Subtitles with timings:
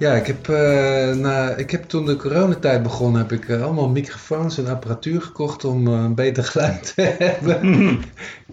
[0.00, 3.88] Ja, ik heb, eh, na, ik heb toen de coronatijd begon, heb ik eh, allemaal
[3.88, 7.98] microfoons en apparatuur gekocht om eh, een beter geluid te hebben.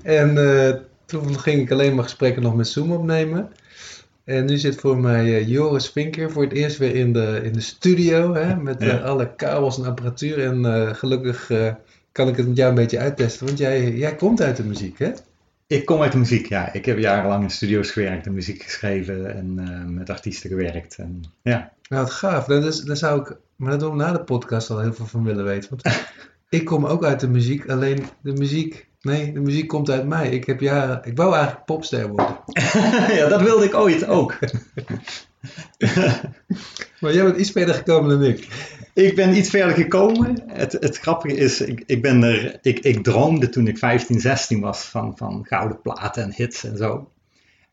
[0.03, 0.35] en
[1.05, 3.49] toen ging ik alleen maar gesprekken nog met Zoom opnemen.
[4.23, 7.61] En nu zit voor mij Joris Vinker voor het eerst weer in de, in de
[7.61, 8.97] studio, hè, met Ja.
[8.97, 10.39] alle kabels en apparatuur.
[10.43, 11.51] En gelukkig
[12.11, 14.99] kan ik het met jou een beetje uittesten, want jij, jij komt uit de muziek,
[14.99, 15.11] hè?
[15.67, 16.73] Ik kom uit de muziek, ja.
[16.73, 20.97] Ik heb jarenlang in studio's gewerkt en muziek geschreven en eh, met artiesten gewerkt.
[20.97, 21.71] En, ja.
[21.89, 22.45] Nou, wat gaaf.
[22.45, 25.45] Daar zou ik, maar daar doen we na de podcast al heel veel van willen
[25.45, 25.69] weten.
[25.69, 25.95] Want
[26.59, 30.29] ik kom ook uit de muziek, alleen de muziek, nee, de muziek komt uit mij.
[30.29, 32.39] Ik heb jaren, ik wou eigenlijk popster worden.
[33.19, 34.37] ja, dat wilde ik ooit ook.
[36.99, 38.47] Maar jij bent iets verder gekomen dan ik.
[39.03, 40.43] Ik ben iets verder gekomen.
[40.47, 44.59] Het, het grappige is, ik, ik, ben er, ik, ik droomde toen ik 15, 16
[44.59, 47.11] was van, van gouden platen en hits en zo.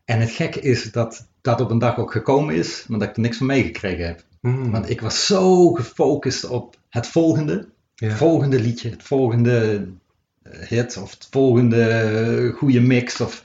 [0.05, 3.15] En het gekke is dat dat op een dag ook gekomen is, maar dat ik
[3.15, 4.23] er niks van meegekregen heb.
[4.39, 4.71] Hmm.
[4.71, 7.67] Want ik was zo gefocust op het volgende.
[7.95, 8.07] Ja.
[8.07, 9.87] Het volgende liedje, het volgende
[10.43, 13.43] eh, hit of het volgende eh, goede mix of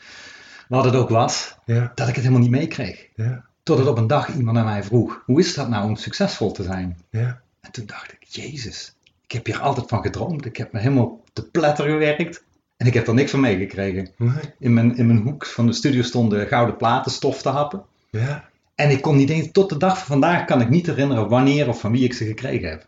[0.68, 3.06] wat het ook was, Ja, dat ik het helemaal niet meekreeg.
[3.14, 6.52] ja, Totdat op een dag iemand aan mij vroeg, hoe is dat nou om succesvol
[6.52, 6.98] te zijn?
[7.10, 7.40] ja.
[7.60, 8.94] En toen dacht ik, jezus,
[9.24, 10.44] ik heb hier altijd van gedroomd.
[10.44, 12.44] Ik heb me helemaal op de pletter gewerkt
[12.76, 14.08] en ik heb er niks van meegekregen.
[14.16, 14.30] Nee.
[14.58, 17.82] In mijn, in mijn hoek van de studio stonden gouden platen stof te happen.
[18.10, 21.28] Ja, En ik kon niet eens, tot de dag van vandaag kan ik niet herinneren
[21.28, 22.86] wanneer of van wie ik ze gekregen heb.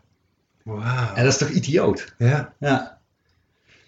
[0.63, 1.13] wauw.
[1.13, 2.13] En dat is toch idioot?
[2.17, 2.97] Ja, Ja,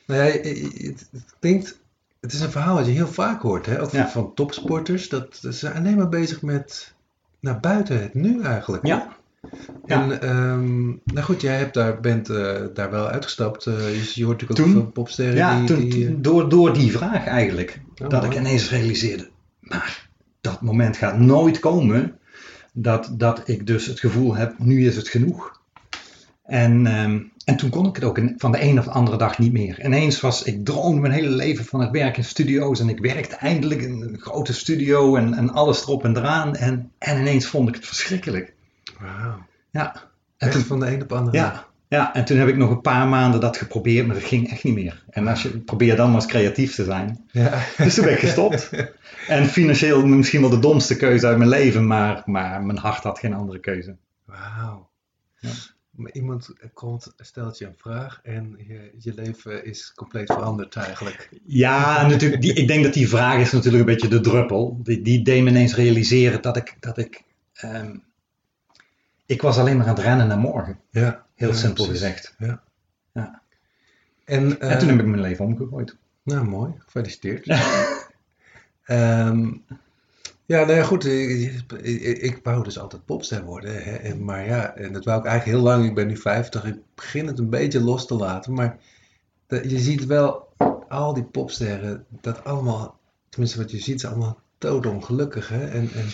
[0.07, 1.79] nou ja, het, het klinkt,
[2.21, 3.81] het is een verhaal wat je heel vaak hoort, hè?
[3.81, 4.09] Ook van, Ja.
[4.09, 5.09] van topsporters.
[5.09, 6.93] Dat ze zijn alleen maar bezig met
[7.39, 8.85] naar buiten het nu eigenlijk.
[8.85, 9.15] ja.
[9.85, 10.01] Ja.
[10.01, 13.65] En ehm, nou goed, jij hebt daar, bent eh, daar wel uitgestapt.
[13.65, 14.81] Eh, je, je hoort natuurlijk ook Toen?
[14.81, 15.67] veel popsterren Ja, die...
[15.67, 17.79] toen, die, eh, door, door die vraag eigenlijk.
[18.03, 19.29] Oh, dat ik ineens realiseerde,
[19.59, 20.09] maar
[20.41, 22.17] dat moment gaat nooit komen.
[22.73, 25.61] Dat, dat ik dus het gevoel heb, nu is het genoeg.
[26.45, 29.39] En, ehm, en toen kon ik het ook van de een of de andere dag
[29.39, 29.85] niet meer.
[29.85, 32.79] Ineens was, ik droomde mijn hele leven van het werk in studio's.
[32.79, 36.55] En ik werkte eindelijk in een grote studio en, en alles erop en eraan.
[36.55, 38.54] En, en ineens vond ik het verschrikkelijk.
[38.99, 39.45] Wauw.
[39.71, 40.11] Ja.
[40.37, 41.37] En toen, van de een op de andere.
[41.37, 44.49] ja, ja, en toen heb ik nog een paar maanden dat geprobeerd, maar dat ging
[44.49, 45.03] echt niet meer.
[45.09, 47.25] En als je probeer dan maar eens creatief te zijn.
[47.31, 47.63] Ja.
[47.77, 48.69] Dus toen ben ik gestopt.
[49.27, 53.19] En financieel misschien wel de domste keuze uit mijn leven, maar, maar mijn hart had
[53.19, 53.97] geen andere keuze.
[54.25, 54.89] Wauw.
[55.39, 55.49] Ja.
[55.89, 61.29] Maar iemand komt, stelt je een vraag en je, je leven is compleet veranderd eigenlijk.
[61.45, 64.79] Ja, natuurlijk, die, ik denk dat die vraag is natuurlijk een beetje de druppel.
[64.83, 67.23] Die, die deed me ineens realiseren dat ik, dat ik,
[67.53, 67.95] ehm,
[69.25, 70.79] ik was alleen maar aan het rennen naar morgen.
[70.89, 71.25] Ja.
[71.35, 72.01] Heel Ja, simpel precies.
[72.03, 72.35] gezegd.
[72.37, 72.59] En,
[74.25, 75.95] En eh, toen heb ik mijn leven omgegooid.
[76.23, 76.73] Nou, mooi.
[76.77, 77.47] Gefeliciteerd.
[78.85, 79.51] Ehm,
[80.45, 81.05] ja, nou ja, goed.
[81.05, 83.83] Ik, ik, ik wou dus altijd popster worden.
[83.83, 85.85] Hè, en, maar ja, en dat wou ik eigenlijk heel lang.
[85.85, 86.65] Ik ben nu 50.
[86.65, 88.53] Ik begin het een beetje los te laten.
[88.53, 88.77] Maar
[89.47, 90.47] de- je ziet wel
[90.89, 92.99] al die popsterren, dat allemaal,
[93.29, 95.49] tenminste wat je ziet, is allemaal doodongelukkig.
[95.49, 95.67] Hè?
[95.67, 96.05] En, en,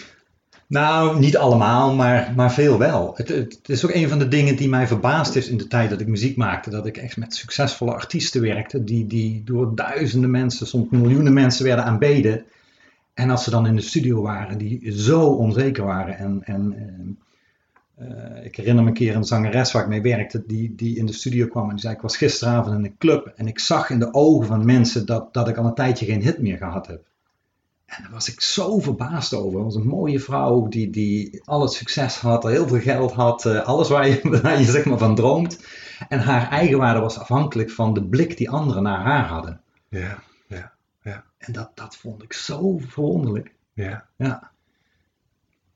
[0.72, 3.14] Nou, niet allemaal, maar, maar veel wel.
[3.16, 5.90] Het, het, is ook een van de dingen die mij verbaasd is in de tijd
[5.90, 6.70] dat ik muziek maakte.
[6.70, 11.66] Dat ik echt met succesvolle artiesten werkte, die, die door duizenden mensen, soms miljoenen mensen
[11.66, 12.46] werden aanbeden.
[13.14, 16.18] En als ze dan in de studio waren, die zo onzeker waren.
[16.18, 20.44] En, en ehm, eh, ik herinner me een keer een zangeres waar ik mee werkte,
[20.48, 23.34] die, die in de studio kwam en die zei: Ik was gisteravond in een club
[23.36, 26.22] en ik zag in de ogen van mensen dat, dat ik al een tijdje geen
[26.22, 27.10] hit meer gehad heb.
[27.98, 29.54] En daar was ik zo verbaasd over.
[29.56, 33.46] Het was een mooie vrouw die, die al het succes had, heel veel geld had,
[33.46, 35.66] eh, alles waar je, waar je zeg maar van droomt.
[36.10, 39.62] En haar eigenwaarde was afhankelijk van de blik die anderen naar haar hadden.
[39.90, 43.54] ja, En dat, dat vond ik zo verwonderlijk.
[43.74, 44.06] ja.
[44.16, 44.50] Ja.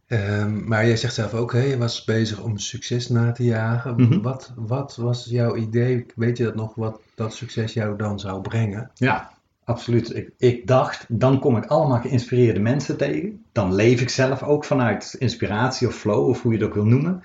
[0.07, 3.95] Ehm, maar jij zegt zelf ook, hè, je was bezig om succes na te jagen.
[3.95, 4.21] Mhm.
[4.21, 6.05] Wat, wat was jouw idee?
[6.15, 8.91] Weet je dat nog, wat dat succes jou dan zou brengen?
[8.93, 9.31] Ja,
[9.65, 10.15] absoluut.
[10.15, 13.45] Ik, ik dacht, dan kom ik allemaal geïnspireerde mensen tegen.
[13.51, 16.85] Dan leef ik zelf ook vanuit inspiratie of flow, of hoe je het ook wil
[16.85, 17.21] noemen.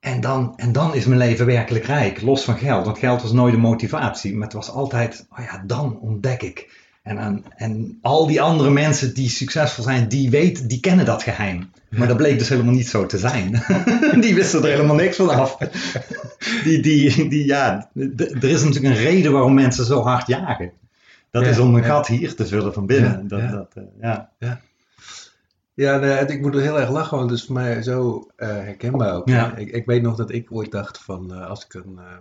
[0.00, 2.84] En dan, en dan is mijn leven werkelijk rijk, los van geld.
[2.84, 6.84] Want geld was nooit een motivatie, maar het was altijd, oh ja, dan ontdek ik.
[7.02, 11.22] En, en, en al die andere mensen die succesvol zijn, die weten, die kennen dat
[11.22, 11.70] geheim.
[11.88, 13.62] Maar dat bleek dus helemaal niet zo te zijn.
[14.20, 15.56] die wisten er helemaal niks van af.
[16.64, 20.72] die, die, die, ja, er is natuurlijk een reden waarom mensen zo hard jagen.
[21.36, 21.86] Dat Ja, is om een ja.
[21.88, 23.10] gat hier te vullen van binnen.
[23.22, 23.50] Ja, dat, ja.
[23.50, 24.32] Dat, eh, ja.
[25.74, 28.26] Ja, nee, het- ik moet er heel erg lachen, want het is voor mij zo
[28.36, 29.28] eh, herkenbaar ook.
[29.28, 29.56] Ja.
[29.56, 31.98] Ik, ik weet nog dat ik ooit dacht van, eh, als ik een...
[31.98, 32.16] eh,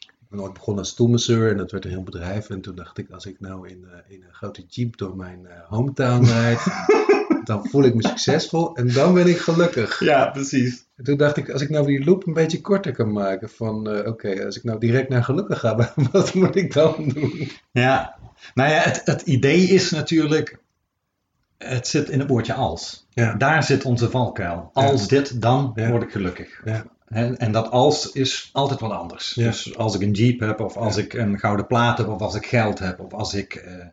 [0.00, 2.50] ik ben ooit begonnen als stoelmasseur en dat werd een heel bedrijf.
[2.50, 6.24] En toen dacht ik, als ik nou in, in een grote jeep door mijn hometown
[6.24, 6.60] rijd,
[7.44, 10.00] dan voel ik me succesvol en dan ben ik gelukkig.
[10.00, 10.86] ja, precies.
[10.98, 13.90] En toen dacht ik, als ik nou die loop een beetje korter kan maken van,
[13.90, 17.50] eh, oké, als ik nou direct naar gelukkig ga, wat moet ik dan doen?
[17.72, 18.18] Ja,
[18.54, 20.58] nou ja, het, het idee is natuurlijk,
[21.58, 23.06] het zit in het woordje als.
[23.10, 23.34] Ja.
[23.34, 24.70] Daar zit onze valkuil.
[24.72, 25.90] Als dit, dan Ja.
[25.90, 26.60] word ik gelukkig.
[26.64, 26.84] Ja.
[27.06, 29.32] En, en dat als is altijd wat anders.
[29.32, 32.34] Dus als ik een jeep heb, of als ik een gouden plaat heb, of als
[32.34, 33.54] ik geld heb, of als ik...
[33.54, 33.86] eh,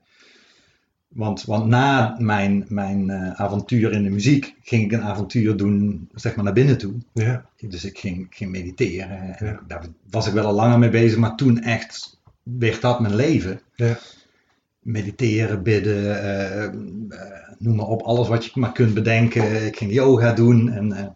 [1.16, 6.10] want, want na mijn, mijn eh, avontuur in de muziek ging ik een avontuur doen,
[6.14, 6.94] zeg maar, naar binnen toe.
[7.14, 9.38] Ja, Dus ik ging, ging mediteren.
[9.38, 9.60] En Ja.
[9.68, 13.62] Daar was ik wel al langer mee bezig, maar toen echt werd dat mijn leven.
[13.76, 13.98] ja,
[14.80, 16.74] Mediteren, bidden, eh, eh,
[17.58, 19.66] noem maar op, alles wat je maar kunt bedenken.
[19.66, 21.16] Ik ging yoga doen en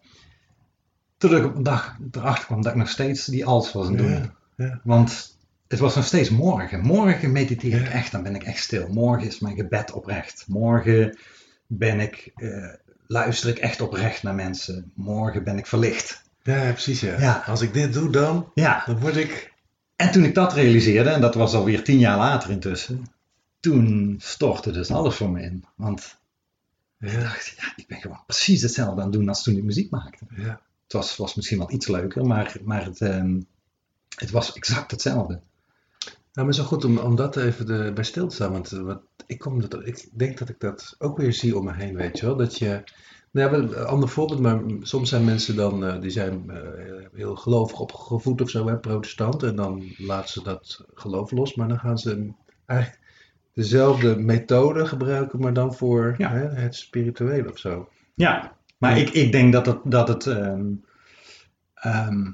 [1.17, 3.97] toen ik op een dag erachter kwam dat ik nog steeds die als was aan
[3.97, 4.77] het doen.
[4.83, 5.37] Want
[5.69, 6.81] het was nog steeds morgen.
[6.81, 8.87] Morgen mediteer ik echt, dan ben ik echt stil.
[8.87, 10.45] Morgen is mijn gebed oprecht.
[10.47, 11.17] Morgen
[11.67, 12.73] ben ik, eh,
[13.07, 14.91] luister ik echt oprecht naar mensen.
[14.95, 16.23] Morgen ben ik verlicht.
[16.43, 17.19] Ja, precies ja.
[17.19, 17.43] Ja.
[17.45, 19.53] Als ik dit doe dan, Ja, dan word ik...
[19.95, 23.05] En toen ik dat realiseerde, en dat was alweer tien jaar later intussen,
[23.59, 25.65] toen stortte dus alles voor me in.
[25.75, 26.17] Want
[26.99, 29.91] ik dacht, ja, ik ben gewoon precies hetzelfde aan het doen als toen ik muziek
[29.91, 30.25] maakte.
[30.35, 30.61] ja.
[30.83, 33.39] Het was, was misschien wel iets leuker, maar, maar het, ehm,
[34.15, 35.41] het was exact hetzelfde.
[36.33, 38.51] Nou, maar zo goed om, om dat even de, bij stil te staan.
[38.51, 41.65] Want eh, wat, ik, kom dat, ik denk dat ik dat ook weer zie om
[41.65, 42.35] me heen, weet je wel.
[42.35, 42.83] Dat je,
[43.31, 46.59] nou ja, een ander voorbeeld, maar soms zijn mensen dan, eh, die zijn eh,
[47.13, 49.43] heel gelovig opgevoed of zo, hè, protestant.
[49.43, 52.33] En dan laten ze dat geloof los, maar dan gaan ze
[52.65, 53.01] eigenlijk
[53.53, 56.31] dezelfde methode gebruiken, maar dan voor Ja.
[56.31, 57.89] hè, het spirituele of zo.
[58.15, 59.05] Ja, maar Ja.
[59.05, 59.79] ik, ik denk dat het.
[59.83, 60.65] Dat het ehm,
[61.73, 62.31] ehm,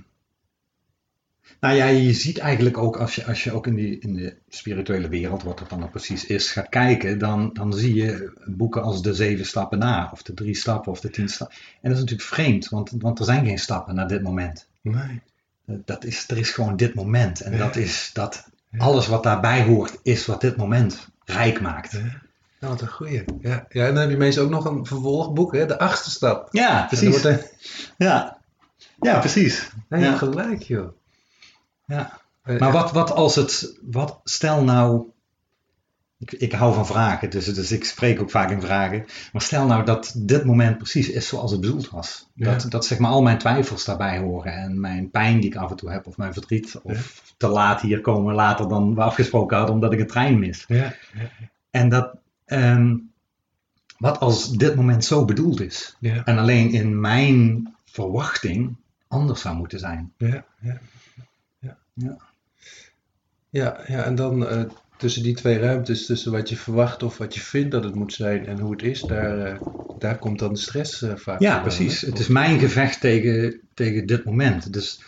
[1.65, 4.35] nou ja, je ziet eigenlijk ook als je, als je ook in, die, in de
[4.49, 8.83] spirituele wereld, wat dat dan ook precies is, gaat kijken, dan, dan zie je boeken
[8.83, 11.55] als de zeven stappen na, of de drie stappen, of de tien stappen.
[11.57, 14.67] En dat is natuurlijk vreemd, want, want er zijn geen stappen naar dit moment.
[14.81, 15.21] Nee.
[15.65, 17.41] Dat is, er is gewoon dit moment.
[17.41, 17.57] En Ja.
[17.57, 18.77] dat is dat Ja.
[18.79, 21.91] alles wat daarbij hoort, is wat dit moment rijk maakt.
[21.91, 21.99] Ja,
[22.59, 23.23] Nou, wat een goeie.
[23.39, 23.65] Ja.
[23.69, 26.47] ja, en dan heb je meestal ook nog een vervolgboek, hè, de achtste stap.
[26.51, 27.21] Ja, precies.
[27.97, 28.37] Ja,
[29.01, 29.69] ja precies.
[29.89, 30.15] Ja, Ja.
[30.17, 30.87] gelijk, joh.
[31.87, 32.19] Ja.
[32.41, 35.05] Eh, Maar wat, wat als het, wat, stel nou,
[36.17, 39.65] ik, ik hou van vragen, dus, dus ik spreek ook vaak in vragen, maar stel
[39.65, 42.27] nou dat dit moment precies is zoals het bedoeld was.
[42.33, 42.69] Dat, Ja.
[42.69, 45.75] dat zeg maar al mijn twijfels daarbij horen en mijn pijn die ik af en
[45.75, 49.75] toe heb, of mijn verdriet, of te laat hier komen later dan we afgesproken hadden
[49.75, 50.63] omdat ik een trein mis.
[50.67, 50.93] Ja,
[51.69, 52.15] En dat,
[52.45, 52.95] ehm,
[53.97, 55.95] wat als dit moment zo bedoeld is
[56.25, 58.75] en alleen in mijn verwachting
[59.07, 60.13] anders zou moeten zijn.
[60.17, 60.79] ja, ja.
[61.95, 62.17] Ja,
[63.49, 63.83] Ja.
[63.87, 64.63] ja, en dan eh,
[64.97, 68.13] tussen die twee ruimtes, tussen wat je verwacht of wat je vindt dat het moet
[68.13, 69.59] zijn en hoe het is, daar, eh,
[69.97, 72.01] daar komt dan de stress eh, vaak Ja, precies.
[72.01, 74.73] Het is mijn gevecht tegen, tegen dit moment.
[74.73, 75.03] Dus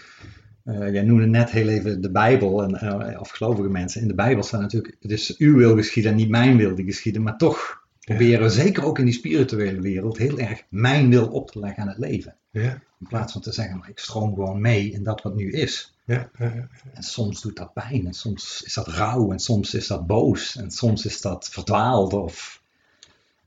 [0.63, 4.01] jij noemde net heel even de Bijbel, en, of gelovige mensen.
[4.01, 6.85] In de Bijbel staat natuurlijk, het is uw wil geschieden en niet mijn wil die
[6.85, 7.21] geschieden.
[7.21, 11.51] Maar toch proberen we, zeker ook in die spirituele wereld, heel erg mijn wil op
[11.51, 12.35] te leggen aan het leven.
[12.51, 15.51] Ja, In plaats van te zeggen, maar ik stroom gewoon mee in dat wat nu
[15.51, 15.96] is.
[16.07, 16.67] Ja, ja, ja.
[16.93, 20.55] En soms doet dat pijn, en soms is dat rauw, en soms is dat boos,
[20.55, 22.13] en soms is dat verdwaald.
[22.13, 22.61] Of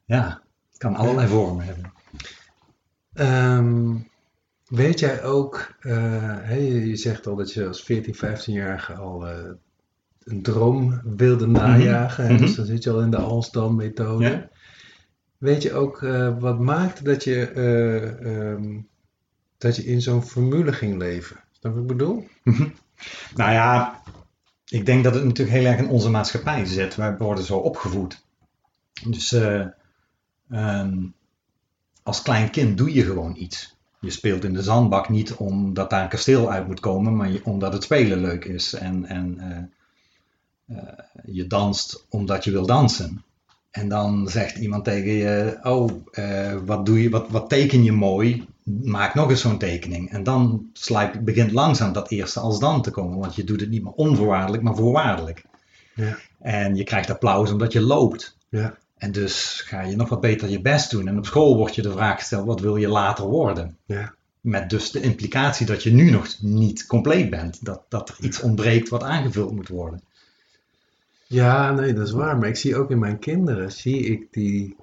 [0.04, 1.92] ja, het kan allerlei vormen hebben.
[3.12, 3.96] Ehm,
[4.66, 9.50] weet jij ook, eh, je zegt al dat je als 14, 15-jarige al eh,
[10.24, 12.40] een droom wilde najagen, hè, Mhm.
[12.42, 14.24] dus dan zit je al in de Alstom-methode.
[14.24, 14.48] Ja.
[15.38, 18.80] Weet je ook eh, wat maakte dat je, eh, ehm,
[19.58, 21.36] dat je in zo'n formule ging leven?
[21.60, 22.26] Wat ik bedoel?
[22.42, 22.68] Mhm.
[23.34, 24.02] Nou ja,
[24.68, 26.96] ik denk dat het natuurlijk heel erg in onze maatschappij zit.
[26.96, 28.22] Wij worden zo opgevoed.
[29.04, 29.66] Dus eh,
[30.50, 31.06] ehm,
[32.02, 33.76] als klein kind doe je gewoon iets.
[34.00, 37.72] Je speelt in de zandbak niet omdat daar een kasteel uit moet komen, maar omdat
[37.72, 38.74] het spelen leuk is.
[38.74, 43.24] En, en eh, eh, je danst omdat je wil dansen.
[43.70, 45.90] En dan zegt iemand tegen je: Oh,
[46.64, 48.48] wat, doe je, wat, wat teken je mooi?
[48.82, 50.10] Maak nog eens zo'n tekening.
[50.10, 53.70] En dan slijp, begint langzaam dat eerste als dan te komen, want je doet het
[53.70, 55.42] niet meer onvoorwaardelijk, maar voorwaardelijk.
[55.94, 56.18] Ja.
[56.38, 58.36] En je krijgt applaus omdat je loopt.
[58.48, 58.78] Ja.
[58.96, 61.08] En dus ga je nog wat beter je best doen.
[61.08, 63.76] En op school wordt je de vraag gesteld, wat wil je later worden?
[63.84, 64.14] Ja.
[64.40, 67.64] Met dus de implicatie dat je nu nog niet compleet bent.
[67.64, 70.02] Dat, dat er iets ontbreekt wat aangevuld moet worden.
[71.26, 72.38] Ja, nee, dat is waar.
[72.38, 74.76] Maar ik zie ook in mijn kinderen, zie ik die,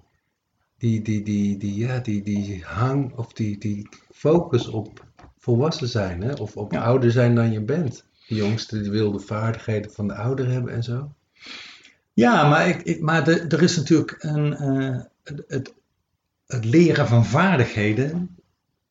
[0.77, 5.05] die, die, die, die, ja, die, die hang of die, die focus op
[5.38, 6.34] volwassen zijn, hè?
[6.34, 6.81] of op Ja.
[6.84, 8.05] ouder zijn dan je bent.
[8.27, 11.12] De jongste die wil de vaardigheden van de ouder hebben en zo.
[12.13, 15.43] Ja, maar, ik, ik- maar de- er is natuurlijk een, eh, het,
[16.48, 18.36] het, leren van vaardigheden,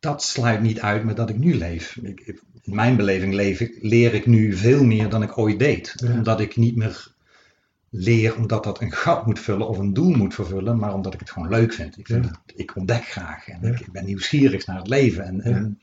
[0.01, 1.97] dat sluit niet uit met dat ik nu leef.
[2.03, 5.59] Ik, ik- in mijn beleving leef ik, leer ik nu veel meer dan ik ooit
[5.59, 5.93] deed.
[5.97, 6.13] Ja.
[6.13, 7.15] Omdat ik niet meer
[7.99, 11.21] leer omdat dat een gat moet vullen of een doel moet vervullen, maar omdat ik
[11.21, 11.99] het gewoon leuk vind.
[11.99, 12.31] Ik, vind Ja.
[12.47, 13.69] het- ik ontdek graag en Ja.
[13.69, 15.25] ik, ik ben nieuwsgierig naar het leven.
[15.25, 15.81] En, en,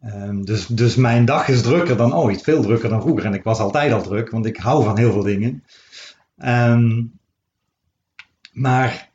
[0.00, 3.24] ehm, dus, dus mijn dag is drukker dan ooit, veel drukker dan vroeger.
[3.24, 5.64] En ik was altijd al druk, want ik hou van heel veel dingen.
[6.36, 7.02] Ehm,
[8.52, 9.10] maar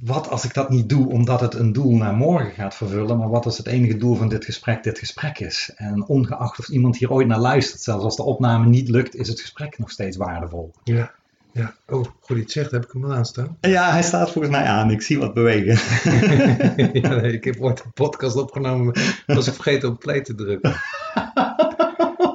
[0.00, 3.28] wat als ik dat niet doe omdat het een doel naar morgen gaat vervullen, maar
[3.28, 5.72] wat als het enige doel van dit gesprek dit gesprek is?
[5.76, 9.28] En ongeacht of iemand hier ooit naar luistert, zelfs als de opname niet lukt, is
[9.28, 10.72] het gesprek nog steeds waardevol.
[10.84, 11.12] Ja.
[11.52, 11.74] ja.
[11.88, 13.56] Oh, goed iets zegt, heb ik hem al aanstaan?
[13.60, 14.90] Ja, hij staat volgens mij aan.
[14.90, 15.74] Ik zie wat bewegen.
[17.02, 20.74] ja, nee, ik heb ooit een podcast opgenomen, was ik vergeten op play te drukken.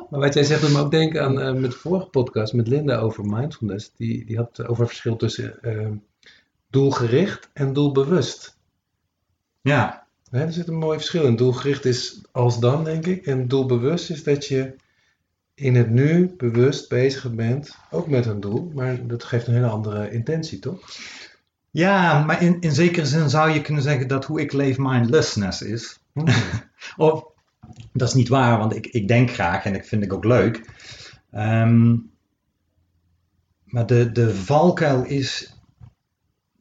[0.09, 2.67] Maar wat jij zegt, doet me ook denken aan eh, met de vorige podcast met
[2.67, 3.91] Linda over mindfulness.
[3.97, 5.87] Die, die had over het verschil tussen eh,
[6.69, 8.57] doelgericht en doelbewust.
[9.61, 11.35] Ja, Hè, er zit een mooi verschil in.
[11.35, 13.25] Doelgericht is als dan, denk ik.
[13.25, 14.75] En doelbewust is dat je
[15.53, 18.71] in het nu bewust bezig bent, ook met een doel.
[18.73, 20.79] Maar dat geeft een hele andere intentie, toch?
[21.71, 25.61] ja maar in, in zekere zin zou je kunnen zeggen dat hoe ik leef mindlessness
[25.61, 25.99] is.
[26.13, 26.25] Hmm.
[27.07, 27.25] Of,
[27.93, 30.69] dat is niet waar, want ik, ik denk graag en ik vind ik ook leuk.
[31.31, 31.95] Ehm,
[33.63, 35.56] maar de, de valkuil is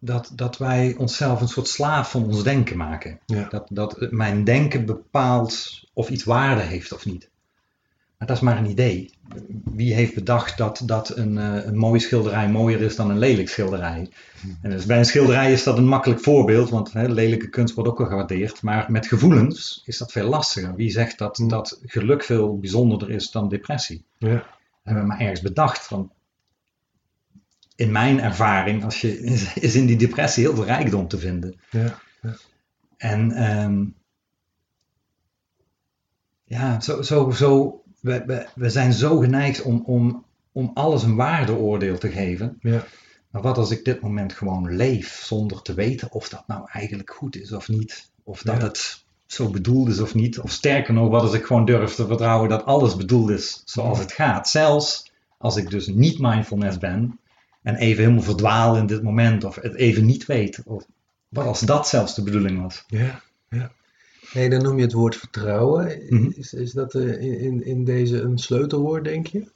[0.06, 3.18] dat, dat wij onszelf een soort slaaf van ons denken maken.
[3.26, 3.48] Ja.
[3.48, 7.30] Dat, dat mijn denken bepaalt of iets waarde heeft of niet.
[8.18, 9.10] Maar dat is maar een idee.
[9.64, 13.48] Wie heeft bedacht dat, dat een, eh, een mooie schilderij mooier is dan een lelijk
[13.48, 14.08] schilderij?
[14.62, 17.90] En dus bij een schilderij is dat een makkelijk voorbeeld, want hè, lelijke kunst wordt
[17.90, 18.62] ook wel gewaardeerd.
[18.62, 20.74] Maar met gevoelens is dat veel lastiger.
[20.74, 21.48] Wie zegt dat, Hmm.
[21.48, 24.04] dat geluk veel bijzonderder is dan depressie?
[24.18, 24.28] Ja.
[24.28, 24.44] Dat
[24.82, 25.86] hebben we maar ergens bedacht.
[25.86, 26.10] Van,
[27.76, 29.20] in mijn ervaring als je,
[29.54, 31.60] is, in die depressie heel veel rijkdom te vinden.
[31.70, 31.98] Ja.
[32.96, 33.84] En ehm,
[36.44, 41.16] ja, zo, zo, zo, we, we, we zijn zo geneigd om, om, om alles een
[41.16, 42.58] waardeoordeel te geven.
[42.60, 42.84] Ja.
[43.30, 47.10] Maar wat als ik dit moment gewoon leef zonder te weten of dat nou eigenlijk
[47.10, 48.10] goed is of niet?
[48.24, 48.62] Of dat Ja.
[48.62, 50.38] het zo bedoeld is of niet?
[50.38, 53.98] Of sterker nog, wat als ik gewoon durf te vertrouwen dat alles bedoeld is zoals
[53.98, 54.48] het gaat?
[54.48, 57.18] Zelfs als ik dus niet mindfulness ben
[57.66, 60.60] en even helemaal verdwaal in dit moment of het even niet weet.
[60.64, 60.86] Of
[61.28, 62.84] wat als dat zelfs de bedoeling was?
[62.86, 63.72] Ja, ja.
[64.32, 66.06] Nee, dan noem je het woord vertrouwen.
[66.08, 66.30] Mhm.
[66.34, 69.50] Is, is dat eh, in, in, in deze een sleutelwoord, denk je?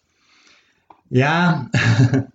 [1.09, 1.69] Ja.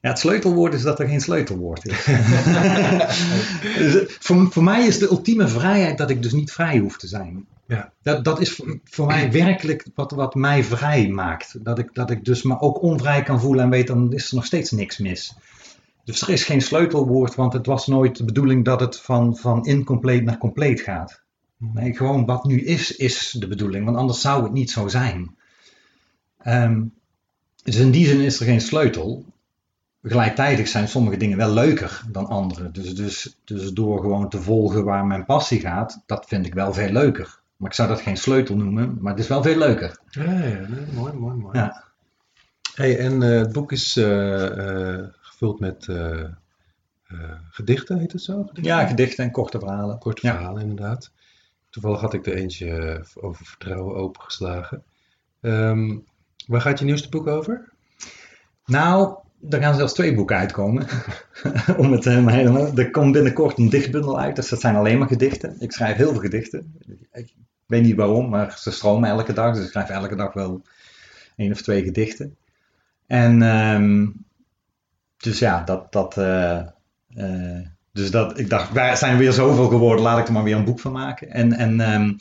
[0.00, 2.04] Ja, het sleutelwoord is dat er geen sleutelwoord is.
[3.78, 6.96] Dus, eh, voor, voor mij is de ultieme vrijheid dat ik dus niet vrij hoef
[6.96, 7.46] te zijn.
[7.66, 7.92] Ja.
[8.02, 11.64] Dat, dat is voor, mij werkelijk wat, wat mij vrij maakt.
[11.64, 14.34] Dat ik, dat ik dus me ook onvrij kan voelen en weet, dan is er
[14.34, 15.34] nog steeds niks mis.
[16.04, 19.64] Dus er is geen sleutelwoord, want het was nooit de bedoeling dat het van, van
[19.64, 21.22] incompleet naar compleet gaat.
[21.56, 25.36] Nee, gewoon wat nu is, is de bedoeling, want anders zou het niet zo zijn.
[26.38, 26.82] Ehm,
[27.62, 29.24] dus in die zin is er geen sleutel.
[30.02, 32.70] Gelijktijdig zijn sommige dingen wel leuker dan andere.
[32.70, 36.72] Dus, dus, dus door gewoon te volgen waar mijn passie gaat, dat vind ik wel
[36.72, 37.40] veel leuker.
[37.56, 39.98] Maar ik zou dat geen sleutel noemen, maar het is wel veel leuker.
[40.10, 41.58] Ja, mooi, mooi, mooi.
[41.58, 41.84] Ja.
[42.74, 45.88] Hey, en eh, het boek is eh, eh, gevuld met
[47.50, 48.38] gedichten, heet het zo?
[48.38, 48.62] Gedichten?
[48.64, 49.98] Ja, gedichten en korte verhalen.
[49.98, 50.32] Korte Ja.
[50.34, 51.10] verhalen, inderdaad.
[51.70, 54.82] Toevallig had ik er eentje over vertrouwen opengeslagen.
[55.40, 55.98] Ehm,
[56.46, 57.72] waar gaat je nieuwste boek over?
[58.64, 59.18] Nou,
[59.50, 60.86] er gaan zelfs twee boeken uitkomen.
[61.78, 62.76] Om het helemaal, helemaal.
[62.76, 65.56] Er komt binnenkort een dichtbundel uit, dus dat zijn alleen maar gedichten.
[65.58, 66.74] Ik schrijf heel veel gedichten.
[67.12, 67.34] Ik
[67.66, 70.62] weet niet waarom, maar ze stromen elke dag, dus ik schrijf elke dag wel
[71.36, 72.36] één of twee gedichten.
[73.06, 74.06] En ehm,
[75.16, 76.58] dus ja, dat, dat, eh,
[77.14, 80.56] eh, dus dat, ik dacht, wij zijn weer zoveel geworden, laat ik er maar weer
[80.56, 81.30] een boek van maken.
[81.30, 82.12] En, en, ehm,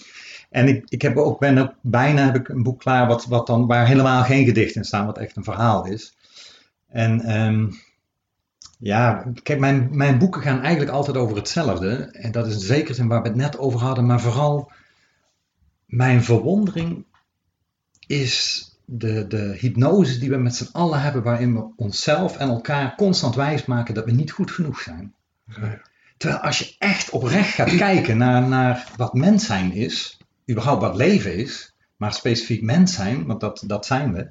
[0.49, 3.67] en ik, ik heb ook, ben bijna heb ik een boek klaar wat, wat dan,
[3.67, 6.14] waar helemaal geen gedichten in staan, wat echt een verhaal is.
[6.95, 7.71] En ehm,
[8.79, 11.95] ja, kijk, mijn, mijn boeken gaan eigenlijk altijd over hetzelfde.
[11.95, 14.71] En dat is in zekere zin waar we het net over hadden, maar vooral
[15.85, 17.05] mijn verwondering
[18.07, 22.95] is de, de hypnose die we met z'n allen hebben, waarin we onszelf en elkaar
[22.95, 25.13] constant wijsmaken dat we niet goed genoeg zijn.
[25.45, 25.81] Ja.
[26.17, 30.17] Terwijl als je echt oprecht gaat kijken naar, naar wat mens zijn is,
[30.49, 34.29] überhaupt wat leven is, maar specifiek mens zijn, want dat, dat zijn we,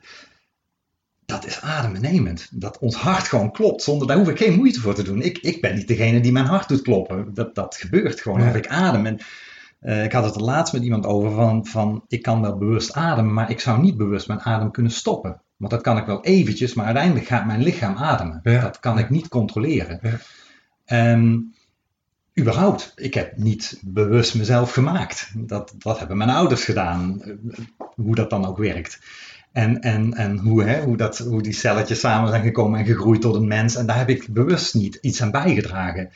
[1.34, 2.48] dat is adembenemend.
[2.50, 5.22] Dat ons hart gewoon klopt, zonder daar hoef ik geen moeite voor te doen.
[5.22, 7.34] Ik, ik ben niet degene die mijn hart doet kloppen.
[7.34, 9.06] Dat, dat gebeurt gewoon als ik adem.
[9.06, 9.18] En,
[9.80, 12.92] eh, ik had het er laatst met iemand over van, van, ik kan wel bewust
[12.92, 15.40] ademen, maar ik zou niet bewust mijn adem kunnen stoppen.
[15.56, 18.40] Want dat kan ik wel eventjes, maar uiteindelijk gaat mijn lichaam ademen.
[18.42, 18.60] Ja.
[18.60, 19.98] Dat kan ik niet controleren.
[20.02, 20.18] Ja.
[20.84, 21.38] Ehm,
[22.38, 25.32] überhaupt, ik heb niet bewust mezelf gemaakt.
[25.36, 27.34] Dat, dat hebben mijn ouders gedaan, eh,
[27.94, 28.98] hoe dat dan ook werkt.
[29.54, 33.20] En, en, en hoe, hè, hoe, dat, hoe die celletjes samen zijn gekomen en gegroeid
[33.20, 33.76] tot een mens.
[33.76, 36.10] En daar heb ik bewust niet iets aan bijgedragen.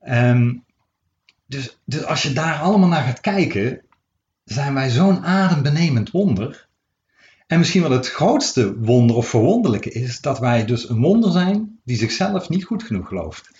[0.00, 0.54] Ehm,
[1.46, 3.80] dus, dus als je daar allemaal naar gaat kijken,
[4.44, 6.66] zijn wij zo'n adembenemend wonder.
[7.46, 11.80] En misschien wel het grootste wonder of verwonderlijke is dat wij dus een wonder zijn
[11.84, 13.50] die zichzelf niet goed genoeg gelooft.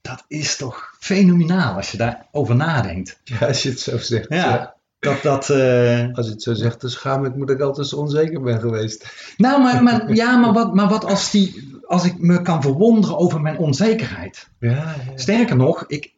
[0.00, 3.20] Dat is toch fenomenaal als je daarover nadenkt.
[3.24, 4.28] Ja, als je het zo zegt.
[4.28, 4.76] Ja, ja.
[4.98, 5.50] Dat dat.
[5.50, 8.40] eh, Als je het zo zegt, dan schaam ik me dat ik altijd zo onzeker
[8.40, 9.06] ben geweest.
[9.36, 13.18] Nou, maar, maar, ja, maar wat, maar wat als, die, als ik me kan verwonderen
[13.18, 14.48] over mijn onzekerheid?
[14.58, 14.96] Ja, ja.
[15.14, 16.12] Sterker nog, ik,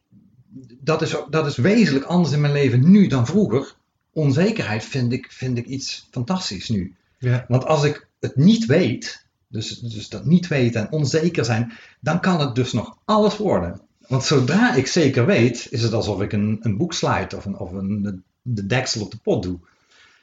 [0.79, 3.75] dat, is, dat is wezenlijk anders in mijn leven nu dan vroeger.
[4.13, 6.95] Onzekerheid vind ik, vind ik iets fantastisch nu.
[7.17, 7.45] ja.
[7.47, 12.19] Want als ik het niet weet, dus, dus dat niet weten en onzeker zijn, dan
[12.19, 13.81] kan het dus nog alles worden.
[14.07, 17.57] Want zodra ik zeker weet, is het alsof ik een, een boek sluit of, een,
[17.57, 19.59] of een, de deksel op de pot doe.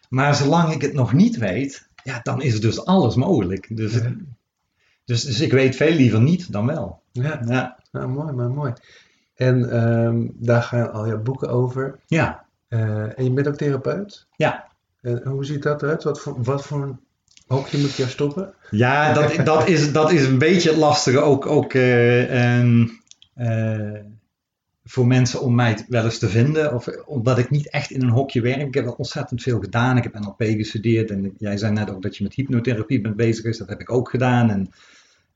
[0.09, 3.77] Maar zolang ik het nog niet weet, ja, dan is dus alles mogelijk.
[3.77, 4.13] Dus, Ja.
[5.05, 7.03] dus, dus ik weet veel liever niet dan wel.
[7.13, 7.41] ja.
[7.47, 8.73] Ja, Nou, mooi, maar mooi.
[9.35, 11.99] En ehm, daar gaan al jouw boeken over.
[12.07, 14.27] ja, Eh, en je bent ook therapeut?
[14.37, 14.67] ja.
[15.01, 16.03] En hoe ziet dat eruit?
[16.05, 16.99] Wat voor, wat voor een
[17.47, 18.55] hokje moet jou stoppen?
[18.71, 22.87] ja dat, dat, is, dat is een beetje het lastige ook, ook eh, ehm,
[23.35, 24.01] eh,
[24.89, 26.75] voor mensen om mij wel eens te vinden.
[26.75, 28.67] Of, omdat ik niet echt in een hokje werk.
[28.67, 29.97] Ik heb ontzettend veel gedaan.
[29.97, 31.11] Ik heb NLP gestudeerd.
[31.11, 33.59] En jij zei net ook dat je met hypnotherapie bent bezig geweest.
[33.59, 34.51] Dat heb ik ook gedaan.
[34.51, 34.71] En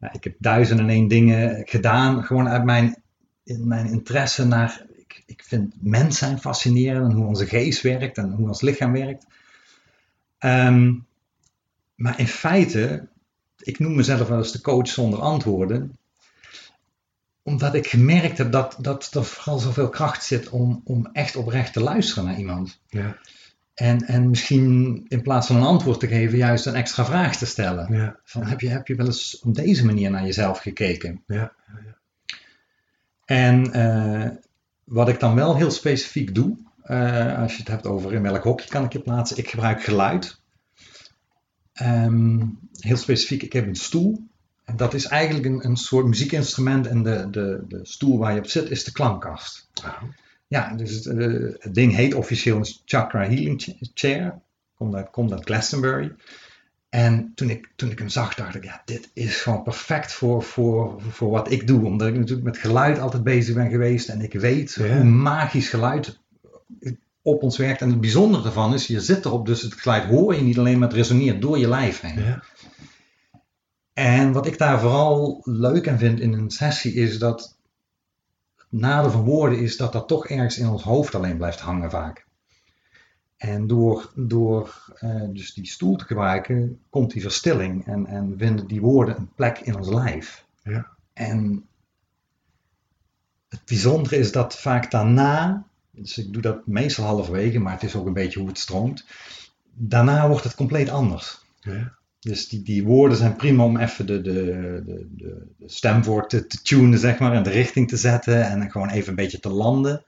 [0.00, 2.24] ja, ik heb duizend en één dingen gedaan.
[2.24, 3.02] Gewoon uit mijn,
[3.44, 4.86] in mijn interesse naar...
[4.96, 7.10] Ik, ik vind mens zijn fascinerend.
[7.10, 8.18] En hoe onze geest werkt.
[8.18, 9.26] En hoe ons lichaam werkt.
[10.38, 10.94] Ehm,
[11.94, 13.10] maar in feite...
[13.58, 15.96] Ik noem mezelf wel eens de coach zonder antwoorden
[17.42, 21.72] omdat ik gemerkt heb dat, dat er vooral zoveel kracht zit om, om echt oprecht
[21.72, 22.80] te luisteren naar iemand.
[22.88, 23.16] Ja,
[23.74, 27.46] En, en misschien in plaats van een antwoord te geven, juist een extra vraag te
[27.46, 27.92] stellen.
[27.94, 31.22] ja, Van, heb, je, heb je wel eens op deze manier naar jezelf gekeken?
[31.26, 31.52] ja.
[33.24, 34.30] En eh,
[34.84, 38.42] wat ik dan wel heel specifiek doe, eh, als je het hebt over in welk
[38.42, 40.40] hokje kan ik je plaatsen, ik gebruik geluid.
[41.72, 42.44] Ehm,
[42.78, 44.26] heel specifiek, ik heb een stoel.
[44.72, 48.38] En dat is eigenlijk een, een soort muziekinstrument en de, de, de stoel waar je
[48.38, 49.68] op zit is de klankkast.
[49.84, 50.02] Oh,
[50.46, 51.26] Ja, dus het, eh,
[51.58, 54.34] het ding heet officieel een Chakra Healing Ch- Chair.
[54.74, 56.12] Komt uit, komt uit Glastonbury.
[56.88, 60.42] En toen ik, toen ik hem zag, dacht ik, ja, dit is gewoon perfect voor,
[60.42, 61.84] voor, voor wat ik doe.
[61.84, 64.08] Omdat ik natuurlijk met geluid altijd bezig ben geweest.
[64.08, 64.94] En ik weet Ja.
[64.96, 66.18] hoe magisch geluid
[67.22, 67.80] op ons werkt.
[67.80, 70.78] En het bijzondere ervan is, je zit erop, dus het geluid hoor je niet alleen,
[70.78, 72.24] maar het resoneert door je lijf heen.
[72.24, 72.42] ja.
[73.92, 77.56] En wat ik daar vooral leuk aan vind in een sessie is dat
[78.56, 81.90] het nadeel van woorden is dat dat toch ergens in ons hoofd alleen blijft hangen
[81.90, 82.26] vaak.
[83.36, 88.66] En door, door eh, dus die stoel te gebruiken, komt die verstilling en, en vinden
[88.66, 90.44] die woorden een plek in ons lijf.
[90.62, 90.86] Ja.
[91.12, 91.66] En
[93.48, 97.96] het bijzondere is dat vaak daarna, dus ik doe dat meestal halverwege, maar het is
[97.96, 99.06] ook een beetje hoe het stroomt,
[99.74, 101.40] daarna wordt het compleet anders.
[101.60, 102.00] ja.
[102.22, 106.62] Dus die, die woorden zijn prima om even de, de, de, de, stemwoord te, te
[106.62, 109.48] tunen, zeg maar, en de richting te zetten en dan gewoon even een beetje te
[109.48, 110.04] landen.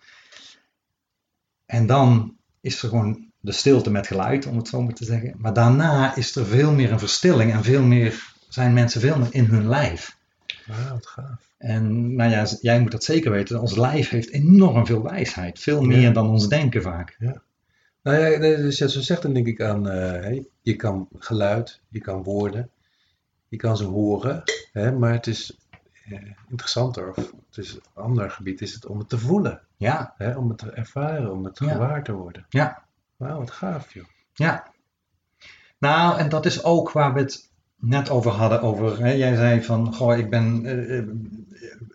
[1.66, 5.34] En dan is er gewoon de stilte met geluid, om het zo maar te zeggen.
[5.38, 9.34] Maar daarna is er veel meer een verstilling en veel meer, zijn mensen veel meer
[9.34, 10.16] in hun lijf.
[10.66, 11.52] Wauw, wat gaaf.
[11.58, 15.58] En nou ja, jij moet dat zeker weten, ons lijf heeft enorm veel wijsheid.
[15.58, 16.10] Veel meer Ja.
[16.10, 17.16] dan ons denken vaak.
[18.04, 22.00] Nou ja, nee, dus zo zegt dan denk ik aan, eh, je kan geluid, je
[22.00, 22.70] kan woorden,
[23.48, 25.58] je kan ze horen, hè, maar het is
[26.04, 30.14] eh, interessanter, of het is een ander gebied, is het om het te voelen, Ja,
[30.18, 31.72] hè, om het te ervaren, om het Ja.
[31.72, 32.46] gewaar te worden.
[32.48, 32.82] ja.
[33.16, 34.04] Wauw, wat gaaf joh.
[34.34, 34.72] Ja.
[35.78, 38.62] Nou, en dat is ook waar we het net over hadden.
[38.62, 41.02] Over, hè, jij zei van, goh, ik ben, eh,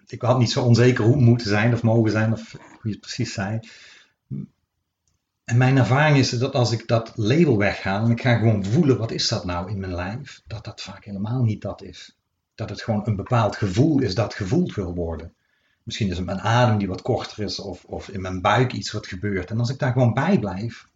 [0.08, 2.89] ik had niet zo onzeker hoe het moeten zijn of mogen zijn, of hoe je
[2.89, 3.60] het precies zei.
[5.49, 8.97] En mijn ervaring is dat als ik dat label weghaal en ik ga gewoon voelen
[8.97, 12.17] wat is dat nou in mijn lijf, dat dat vaak helemaal niet dat is.
[12.55, 15.33] Dat het gewoon een bepaald gevoel is dat gevoeld wil worden.
[15.83, 18.91] Misschien is het mijn adem die wat korter is of, of in mijn buik iets
[18.91, 19.49] wat gebeurt.
[19.49, 20.88] En als ik daar gewoon bij blijf,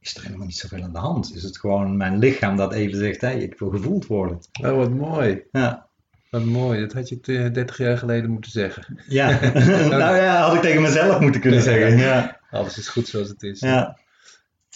[0.00, 1.34] is er helemaal niet zoveel aan de hand.
[1.34, 4.38] Is het gewoon mijn lichaam dat even zegt, hé, hey, ik wil gevoeld worden.
[4.62, 5.42] Oh, wat mooi.
[5.52, 5.86] Ja.
[6.30, 6.80] Wat mooi.
[6.80, 8.98] Dat had je t- 30 jaar geleden moeten zeggen.
[9.08, 9.40] Ja,
[9.88, 11.98] nou ja, had ik tegen mezelf moeten kunnen zeggen.
[11.98, 12.37] Ja.
[12.50, 13.60] Alles is goed zoals het is.
[13.60, 13.98] Ja.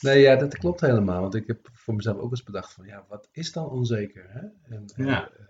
[0.00, 1.20] Nee, ja, dat klopt helemaal.
[1.20, 4.24] Want ik heb voor mezelf ook eens bedacht van, ja, wat is dan onzeker?
[4.28, 4.40] Hè?
[4.74, 5.28] En, en, Ja.
[5.28, 5.44] eh,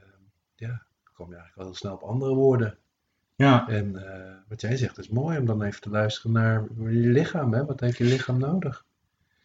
[0.56, 0.68] ja,
[1.04, 2.76] dan kom je eigenlijk wel heel snel op andere woorden.
[3.36, 3.68] Ja.
[3.68, 7.52] En eh, wat jij zegt is mooi om dan even te luisteren naar je lichaam.
[7.52, 7.64] Hè?
[7.64, 8.84] Wat heeft je lichaam nodig?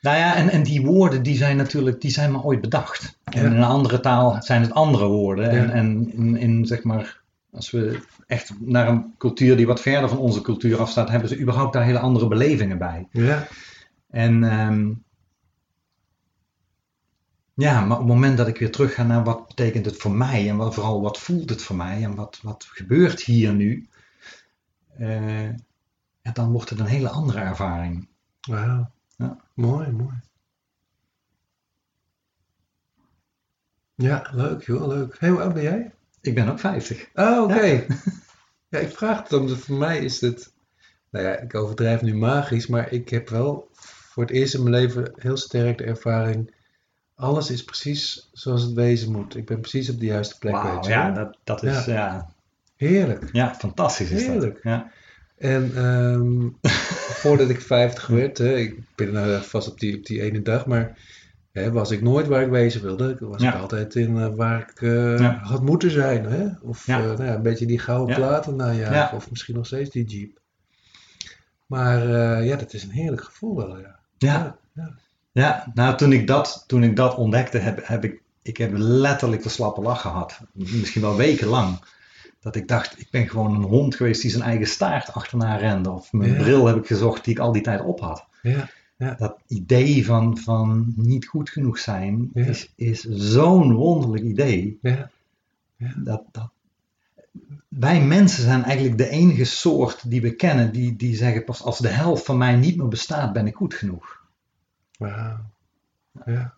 [0.02, 3.20] Nou ja, en, en die woorden die zijn natuurlijk, die zijn maar ooit bedacht.
[3.24, 3.48] En Ja.
[3.50, 5.50] in een andere taal zijn het andere woorden.
[5.50, 7.22] En, en in, in zeg maar,
[7.58, 11.40] als we echt naar een cultuur die wat verder van onze cultuur afstaat, hebben ze
[11.40, 13.08] überhaupt daar hele andere belevingen bij.
[13.12, 13.48] Ja,
[14.10, 14.94] En ehm,
[17.54, 20.12] ja, maar op het moment dat ik weer terug ga naar wat betekent het voor
[20.12, 23.88] mij en wat, vooral wat voelt het voor mij en wat, wat gebeurt hier nu,
[24.98, 25.50] eh,
[26.22, 28.08] ja, dan wordt het een hele andere ervaring.
[28.42, 28.92] wauw.
[29.16, 29.38] Ja.
[29.54, 30.16] Mooi, mooi.
[33.96, 35.20] Ja, leuk joh, leuk.
[35.20, 35.92] Hey, hoe oud ben jij?
[36.28, 37.10] Ik ben ook 50.
[37.14, 37.86] Oh, oké.
[38.70, 38.80] Ja.
[38.80, 40.54] ik vraag het omdat voor mij is het,
[41.10, 44.76] nou ja, ik overdrijf nu magisch, maar ik heb wel voor het eerst in mijn
[44.76, 46.54] leven heel sterk de ervaring,
[47.16, 49.36] alles is precies zoals het wezen moet.
[49.36, 51.94] Ik ben precies op de juiste plek, weet je ja, dat, dat is Ja.
[51.94, 52.30] ja.
[52.76, 53.30] Heerlijk.
[53.32, 54.54] Ja, fantastisch is Heerlijk.
[54.54, 54.64] dat.
[54.64, 54.92] Ja.
[55.38, 56.50] En ehm,
[57.22, 60.66] voordat ik 50 werd, hè, ik ben nou vast op die, op die ene dag,
[60.66, 60.98] maar
[61.58, 63.10] hè, was ik nooit waar ik wezen wilde.
[63.10, 63.54] Ik was Ja.
[63.56, 65.40] ik altijd in eh, waar ik eh, Ja.
[65.44, 66.26] had moeten zijn.
[66.26, 66.46] Hè?
[66.62, 67.00] Of Ja.
[67.00, 69.12] eh, nou ja, een beetje die gouden platen najagen, Ja.
[69.16, 70.40] of misschien nog steeds die Jeep.
[71.66, 72.08] Maar
[72.44, 74.00] ja, dat is een heerlijk gevoel wel, ja.
[74.18, 74.56] Ja.
[74.74, 74.94] ja.
[75.32, 79.44] ja, nou toen ik dat, toen ik dat ontdekte, heb, heb ik, ik heb letterlijk
[79.44, 80.40] de slappe lach gehad.
[80.54, 81.80] Misschien wel wekenlang.
[82.40, 85.90] Dat ik dacht, ik ben gewoon een hond geweest die zijn eigen staart achterna rende.
[85.92, 88.26] Of mijn bril heb ik gezocht die ik al die tijd op had.
[88.42, 88.70] Ja.
[88.98, 92.46] Dat idee van, van niet goed genoeg zijn Ja.
[92.46, 94.80] is, is zo'n wonderlijk idee.
[94.82, 95.10] Ja.
[95.96, 96.50] Dat, dat,
[97.68, 101.78] wij mensen zijn eigenlijk de enige soort die we kennen die, die zeggen pas als
[101.78, 104.22] de helft van mij niet meer bestaat ben ik goed genoeg.
[104.98, 105.38] Wauw.
[106.26, 106.54] Ja.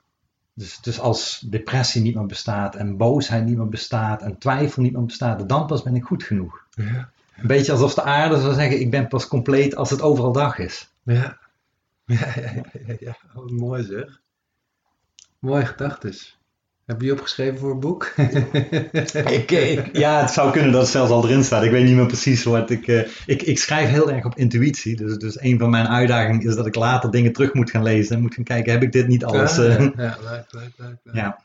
[0.54, 4.94] Dus, dus als depressie niet meer bestaat en boosheid niet meer bestaat en twijfel niet
[4.94, 6.66] meer bestaat, dan pas ben ik goed genoeg.
[6.70, 7.10] Ja.
[7.36, 10.58] Een beetje alsof de aarde zou zeggen ik ben pas compleet als het overal dag
[10.58, 10.90] is.
[11.04, 11.38] Ja.
[12.20, 13.18] Ja, ja, ja, ja, ja.
[13.34, 14.22] Wat mooi zeg.
[15.40, 16.38] Mooie gedachtes.
[16.86, 18.04] Heb je die opgeschreven voor een boek?
[19.26, 21.64] Ik, ik- ja, het zou kunnen dat het zelfs al erin staat.
[21.64, 22.88] Ik weet niet meer precies wat ik.
[22.88, 24.96] eh, ik, ik schrijf heel erg op intuïtie.
[24.96, 28.16] Dus, dus een van mijn uitdagingen is dat ik later dingen terug moet gaan lezen
[28.16, 29.58] en moet gaan kijken: heb ik dit niet alles?
[29.58, 31.16] Eh, ja, ja, leuk, leuk, leuk, leuk.
[31.16, 31.40] ja.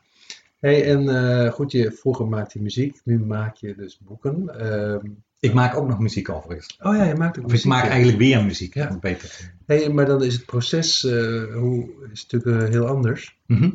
[0.59, 4.59] Hey, en eh, goed, je, vroeger maakte je muziek, nu maak je dus boeken.
[4.59, 5.05] Ehm,
[5.45, 6.77] Ik maak ook nog muziek overigens.
[6.83, 7.71] oh ja, je maakt ook Of ik muziek.
[7.71, 7.89] maak ja.
[7.89, 8.73] eigenlijk weer muziek.
[8.73, 8.97] Ja.
[9.01, 9.53] Beter.
[9.65, 13.37] Hey, maar dan is het proces eh, hoe, is natuurlijk eh, heel anders.
[13.45, 13.69] Mhm.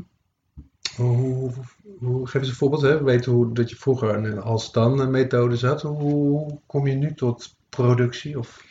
[0.96, 1.52] Hoe, hoe,
[1.98, 2.98] hoe- geef eens een voorbeeld, hè?
[2.98, 5.82] We weten hoe, dat je vroeger een als-dan methode zat.
[5.82, 8.38] Hoe, kom je nu tot productie?
[8.38, 8.64] Of...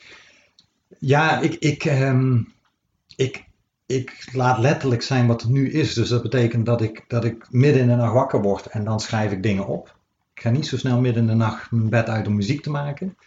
[1.00, 2.42] Ja, ik, ik, ehm,
[3.16, 3.44] ik,
[3.86, 5.94] ik laat letterlijk zijn wat het nu is.
[5.94, 9.00] Dus dat betekent dat ik, dat ik midden in de nacht wakker word en dan
[9.00, 9.98] schrijf ik dingen op.
[10.40, 12.70] Ik ga niet zo snel midden in de nacht mijn bed uit om muziek te
[12.70, 13.18] maken.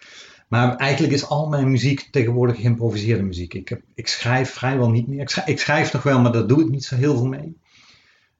[0.48, 3.55] Maar eigenlijk is al mijn muziek tegenwoordig geïmproviseerde muziek.
[3.55, 5.20] Ik, heb, ik schrijf vrijwel niet meer.
[5.20, 7.57] Ik schrijf, ik schrijf nog wel, maar daar doe ik niet zo heel veel mee.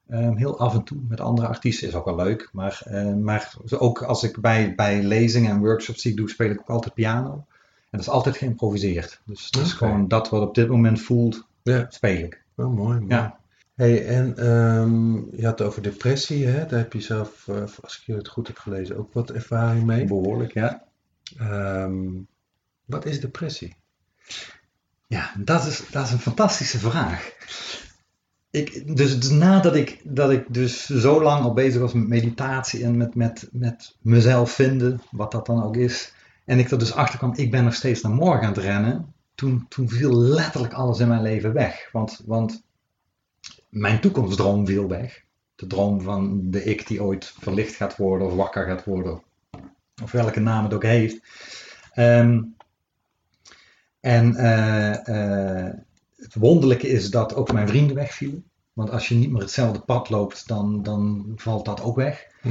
[0.09, 2.49] Ehm, heel af en toe met andere artiesten is ook wel leuk.
[2.51, 6.49] Maar, eh, maar ook als ik bij, bij lezingen en workshops die ik doe, speel
[6.49, 7.31] ik ook altijd piano.
[7.31, 7.45] En
[7.89, 9.21] dat is altijd geïmproviseerd.
[9.25, 12.43] Dus het is gewoon dat wat op dit moment voelt, Ja, speel ik.
[12.55, 12.99] oh, mooi.
[12.99, 13.05] mooi.
[13.07, 13.41] Ja.
[13.73, 16.65] Hey, en ehm, je had het over depressie, hè?
[16.65, 20.05] Daar heb je zelf, eh, als ik het goed heb gelezen, ook wat ervaring mee.
[20.05, 20.83] Behoorlijk, ja.
[21.37, 22.05] Ehm,
[22.85, 23.75] wat is depressie?
[25.07, 27.31] Ja, dat is, dat is een fantastische vraag.
[28.49, 32.83] Ik, dus, dus nadat ik, dat ik dus zo lang al bezig was met meditatie
[32.83, 36.13] en met, met, met mezelf vinden, wat dat dan ook is,
[36.45, 39.13] en ik er dus achter kwam, ik ben nog steeds naar morgen aan het rennen,
[39.35, 41.89] toen, toen viel letterlijk alles in mijn leven weg.
[41.91, 42.63] Want, want
[43.73, 45.23] mijn toekomstdroom viel weg.
[45.55, 49.23] De droom van de ik die ooit verlicht gaat worden of wakker gaat worden,
[50.03, 51.21] of welke naam het ook heeft.
[51.91, 52.41] Ehm,
[53.99, 55.73] en eh, eh,
[56.15, 58.43] het wonderlijke is dat ook mijn vrienden wegvielen.
[58.73, 62.27] Want als je niet meer hetzelfde pad loopt, dan, dan valt dat ook weg.
[62.41, 62.49] Hm.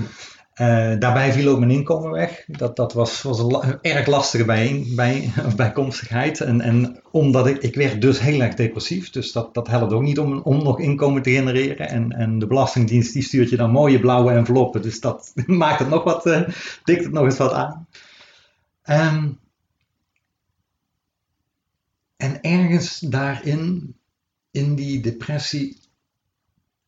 [0.62, 2.44] Eh, daarbij viel ook mijn inkomen weg.
[2.46, 6.40] Dat, dat was, was een erg lastige bij, bij, bijkomstigheid.
[6.40, 9.10] En, en omdat ik, ik werd dus heel erg depressief.
[9.10, 11.88] Dus dat, dat helpt ook niet om, om nog inkomen te genereren.
[11.88, 14.82] En, en de Belastingdienst die stuurt je dan mooie blauwe enveloppen.
[14.82, 16.48] Dus dat maakt het nog wat, eh,
[16.84, 17.86] dikt het nog eens wat aan.
[18.82, 19.28] Ehm,
[22.16, 23.94] en ergens daarin,
[24.50, 25.78] in die depressie,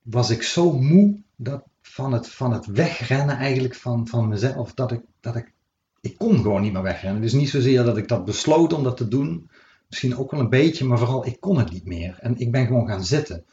[0.02, 4.92] was ik zo moe dat van, het, van het wegrennen eigenlijk van, van mezelf, dat
[4.92, 5.52] ik, dat ik,
[6.00, 7.22] ik kon gewoon niet meer wegrennen.
[7.22, 9.50] Dus niet zozeer dat ik dat besloot om dat te doen,
[9.88, 12.16] misschien ook wel een beetje, maar vooral ik kon het niet meer.
[12.20, 13.44] En ik ben gewoon gaan zitten.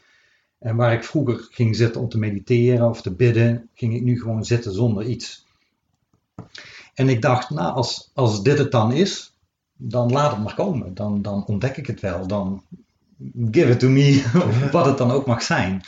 [0.58, 4.20] En waar ik vroeger ging zitten om te mediteren of te bidden, ging ik nu
[4.20, 5.46] gewoon zitten zonder iets.
[6.94, 9.36] En ik dacht, nou, als, als dit het dan is,
[9.76, 10.94] dan laat het maar komen.
[10.94, 12.26] Dan, dan ontdek ik het wel.
[12.26, 12.62] Dan
[13.50, 14.24] give it to me,
[14.72, 15.82] wat het dan ook mag zijn.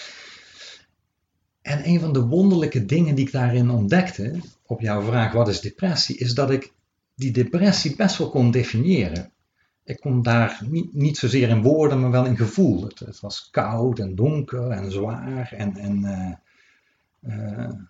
[1.64, 5.60] En een van de wonderlijke dingen die ik daarin ontdekte, op jouw vraag wat is
[5.60, 6.72] depressie, is dat ik
[7.14, 9.32] die depressie best wel kon definiëren.
[9.84, 12.84] Ik kon daar niet, niet zozeer in woorden, maar wel in gevoel.
[12.84, 16.32] Het, het was koud en donker en zwaar en, en eh,
[17.20, 17.88] eh, een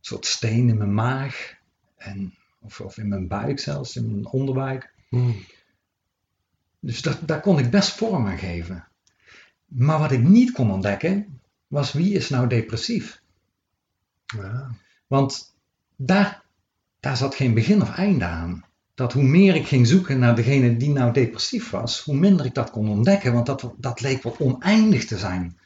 [0.00, 1.54] soort steen in mijn maag.
[1.96, 4.94] En, of, of in mijn buik zelfs, in mijn onderbuik.
[5.08, 5.36] Hmm.
[6.80, 8.86] Dus dat, daar kon ik best vorm aan geven.
[9.66, 11.39] Maar wat ik niet kon ontdekken,
[11.70, 13.22] was wie is nou depressief?
[14.26, 14.70] Ja.
[15.06, 15.54] Want
[15.96, 16.42] daar,
[17.00, 18.64] daar zat geen begin of einde aan.
[18.94, 22.54] Dat hoe meer ik ging zoeken naar degene die nou depressief was, hoe minder ik
[22.54, 25.58] dat kon ontdekken, want dat, dat leek wel oneindig te zijn.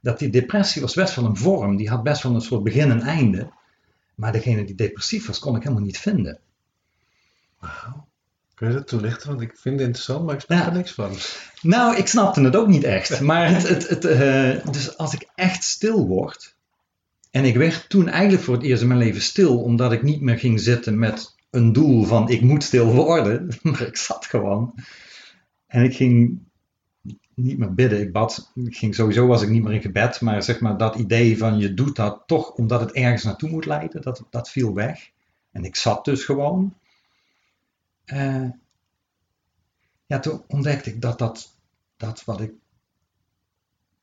[0.00, 2.90] Dat die depressie was best wel een vorm, die had best wel een soort begin
[2.90, 3.50] en einde.
[4.14, 6.38] Maar degene die depressief was, kon ik helemaal niet vinden.
[7.58, 8.09] Wauw.
[8.60, 9.28] Kun je dat toelichten?
[9.28, 10.66] Want ik vind het interessant, maar ik snap Ja.
[10.66, 11.10] er niks van.
[11.62, 13.20] Nou, ik snapte het ook niet echt.
[13.20, 16.56] Maar het, het, het, eh, dus als ik echt stil word.
[17.30, 20.20] En ik werd toen eigenlijk voor het eerst in mijn leven stil, omdat ik niet
[20.20, 23.48] meer ging zitten met een doel van ik moet stil worden.
[23.62, 24.74] Maar ik zat gewoon.
[25.66, 26.38] En ik ging
[27.34, 28.00] niet meer bidden.
[28.00, 28.52] Ik bad.
[28.54, 30.20] Ik ging sowieso was ik niet meer in gebed.
[30.20, 33.66] Maar zeg maar dat idee van je doet dat toch omdat het ergens naartoe moet
[33.66, 35.10] leiden, dat, dat viel weg.
[35.52, 36.74] En ik zat dus gewoon.
[38.04, 38.48] Eh,
[40.06, 41.56] ja, toen ontdekte ik dat dat,
[41.96, 42.52] dat wat ik,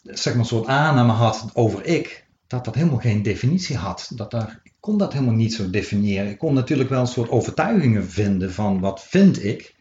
[0.01, 4.12] zeg maar, een soort aanname had over ik, dat dat helemaal geen definitie had.
[4.15, 6.29] Dat daar, ik kon dat helemaal niet zo definiëren.
[6.29, 9.75] Ik kon natuurlijk wel een soort overtuigingen vinden van wat vind ik,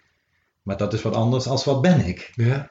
[0.62, 2.32] maar dat is wat anders dan wat ben ik.
[2.34, 2.70] Ja.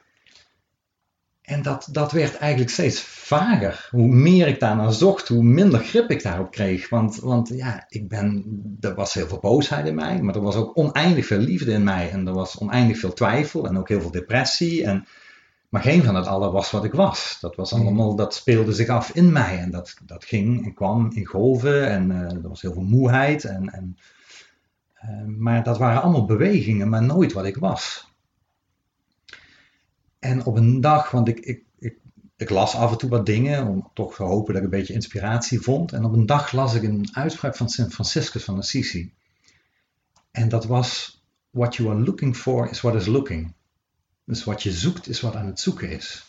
[1.46, 3.88] En dat, dat werd eigenlijk steeds vager.
[3.90, 6.88] Hoe meer ik daarnaar zocht, hoe minder grip ik daarop kreeg.
[6.88, 8.44] Want, want ja, ik ben,
[8.80, 11.84] er was heel veel boosheid in mij, maar er was ook oneindig veel liefde in
[11.84, 12.10] mij.
[12.10, 14.84] En er was oneindig veel twijfel en ook heel veel depressie.
[14.84, 15.06] En,
[15.68, 17.38] maar geen van het alle was wat ik was.
[17.40, 19.58] Dat, was allemaal, dat speelde zich af in mij.
[19.58, 21.88] En dat, dat ging en kwam in golven.
[21.88, 23.44] En eh, er was heel veel moeheid.
[23.44, 23.98] En, en,
[24.94, 28.14] eh, maar dat waren allemaal bewegingen, maar nooit wat ik was.
[30.18, 31.96] En op een dag, want ik, ik, ik,
[32.36, 34.94] ik las af en toe wat dingen om toch te hopen dat ik een beetje
[34.94, 35.92] inspiratie vond.
[35.92, 39.12] En op een dag las ik een uitspraak van Sint Franciscus van Assisi.
[40.30, 43.54] En dat was: What you are looking for is what is looking.
[44.24, 46.24] Dus wat je zoekt is wat aan het zoeken is.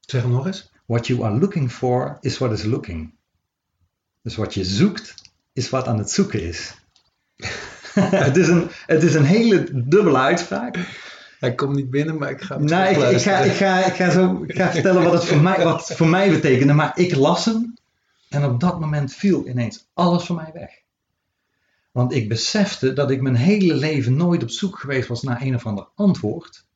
[0.00, 0.70] Zeg hem nog eens.
[0.86, 3.14] What you are looking for is what is looking.
[4.22, 5.14] Dus wat je zoekt
[5.52, 6.74] is wat aan het zoeken is.
[8.26, 10.76] het, is een, het is een hele dubbele uitspraak.
[11.42, 13.94] Hij komt niet binnen, maar ik ga hem Nou, ik, ik, ga, ik, ga, ik,
[13.94, 16.72] ga zo, ik ga vertellen wat het voor mij, wat het voor mij betekende.
[16.72, 17.74] Maar ik las hem
[18.28, 20.70] en op dat moment viel ineens alles voor mij weg.
[21.92, 25.54] Want ik besefte dat ik mijn hele leven nooit op zoek geweest was naar een
[25.54, 26.66] of ander antwoord.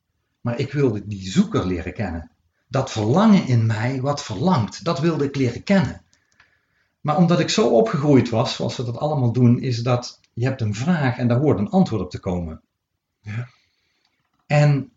[0.41, 2.31] Maar ik wilde die zoeker leren kennen.
[2.67, 6.01] Dat verlangen in mij wat verlangt, dat wilde ik leren kennen.
[7.01, 10.61] Maar omdat ik zo opgegroeid was, zoals we dat allemaal doen, is dat je hebt
[10.61, 12.61] een vraag en daar hoort een antwoord op te komen.
[13.21, 13.55] Ja.
[14.47, 14.91] En,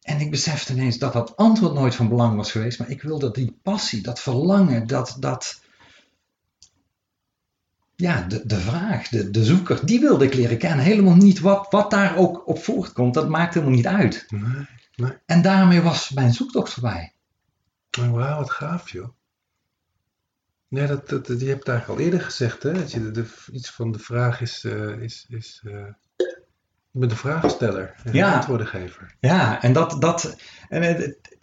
[0.00, 3.30] en ik besefte ineens dat dat antwoord nooit van belang was geweest, maar ik wilde
[3.30, 5.60] die passie, dat verlangen, dat, dat
[7.96, 10.84] ja, de, de vraag, de, de zoeker, die wilde ik leren kennen.
[10.84, 14.26] Helemaal niet wat, wat daar ook op voortkomt, dat maakt helemaal niet uit.
[14.28, 15.12] Nee.
[15.26, 17.12] En daarmee was mijn zoektocht voorbij.
[18.00, 19.08] Oh, Wauw, wat gaaf joh.
[20.68, 22.72] Nee, dat, dat, dat- je hebt het eigenlijk al eerder gezegd, hè?
[22.72, 25.84] Dat je de, de- iets van de vraag is, eh, is, is eh,
[26.92, 28.28] je bent de vraagsteller en Ja.
[28.30, 29.14] de antwoordengever.
[29.20, 30.36] Ja, en dat, dat
[30.68, 31.36] en het, het-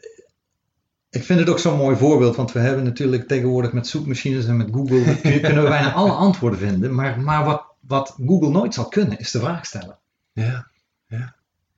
[1.10, 4.58] ik vind het ook zo'n mooi voorbeeld, want we hebben natuurlijk tegenwoordig met zoekmachines en
[4.58, 8.74] met Google, kun- kunnen we bijna alle antwoorden vinden, maar, maar wat, wat Google nooit
[8.74, 9.98] zal kunnen, is de vraag stellen.
[10.34, 10.68] Ja,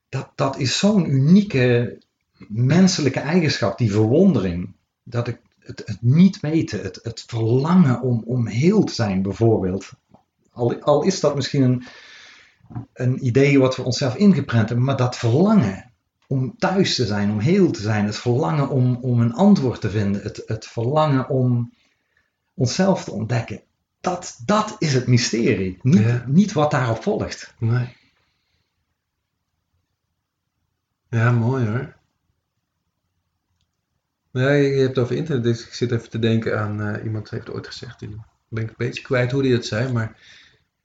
[0.09, 1.97] Dat, dat is zo'n unieke
[2.47, 8.47] menselijke eigenschap, die verwondering, dat ik het, het niet weten, het, het verlangen om, om
[8.47, 9.89] heel te zijn bijvoorbeeld.
[10.51, 11.83] Al, al is dat misschien een,
[12.93, 15.91] een idee wat we onszelf ingeprent hebben, maar dat verlangen
[16.27, 19.89] om thuis te zijn, om heel te zijn, het verlangen om, om een antwoord te
[19.89, 21.73] vinden, het, het verlangen om
[22.53, 23.61] onszelf te ontdekken,
[24.01, 25.79] dat, dat is het mysterie.
[25.81, 26.23] Niet, Ja.
[26.27, 27.53] niet wat daarop volgt.
[27.59, 27.95] Nee.
[31.09, 31.95] Ja, mooi hoor.
[34.31, 37.29] Ja, je, hebt het over internet, dus ik zit even te denken aan, eh, iemand
[37.29, 40.17] heeft ooit gezegd, en ben ik een beetje kwijt hoe die dat zei, maar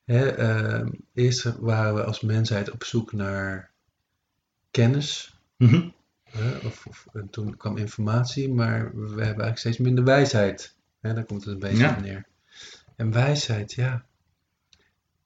[0.06, 3.70] hè, ehm, eerst waren we als mensheid op zoek naar
[4.70, 5.88] kennis, Mhm.
[6.30, 10.74] hè, of, of, en toen kwam informatie, maar we hebben eigenlijk steeds minder wijsheid.
[11.00, 11.90] Hè, daar komt het een beetje Ja.
[11.96, 12.26] op neer.
[12.96, 14.04] En wijsheid, ja.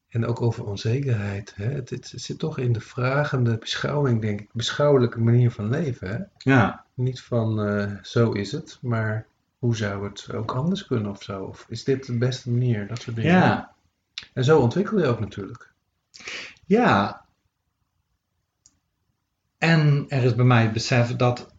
[0.08, 1.52] En ook over onzekerheid.
[1.56, 1.64] Hè?
[1.64, 4.48] Het, het zit toch in de vragende beschouwing, denk ik.
[4.52, 6.08] Beschouwelijke manier van leven.
[6.08, 6.18] Hè?
[6.52, 9.26] Ja, Niet van eh, zo is het, maar
[9.58, 11.42] hoe zou het ook anders kunnen of zo?
[11.44, 12.86] Of is dit de beste manier?
[12.86, 13.30] Dat soort dingen.
[13.32, 13.74] ja,
[14.32, 15.72] En zo ontwikkel je ook natuurlijk.
[16.66, 17.24] ja.
[19.58, 21.54] En er is bij mij het besef dat,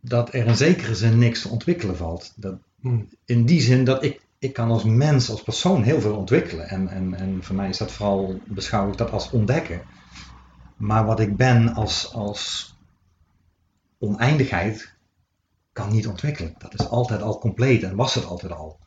[0.00, 2.32] dat er in zekere zin niks te ontwikkelen valt.
[2.36, 3.02] Dat, Hm.
[3.24, 6.68] in die zin dat ik, ik kan als mens, als persoon heel veel ontwikkelen.
[6.68, 9.82] En, en, en voor mij is dat vooral, beschouw ik dat als ontdekken.
[10.76, 12.74] Maar wat ik ben als, als
[13.98, 14.94] oneindigheid,
[15.72, 16.54] kan niet ontwikkelen.
[16.58, 18.78] Dat is altijd al compleet en was het altijd al.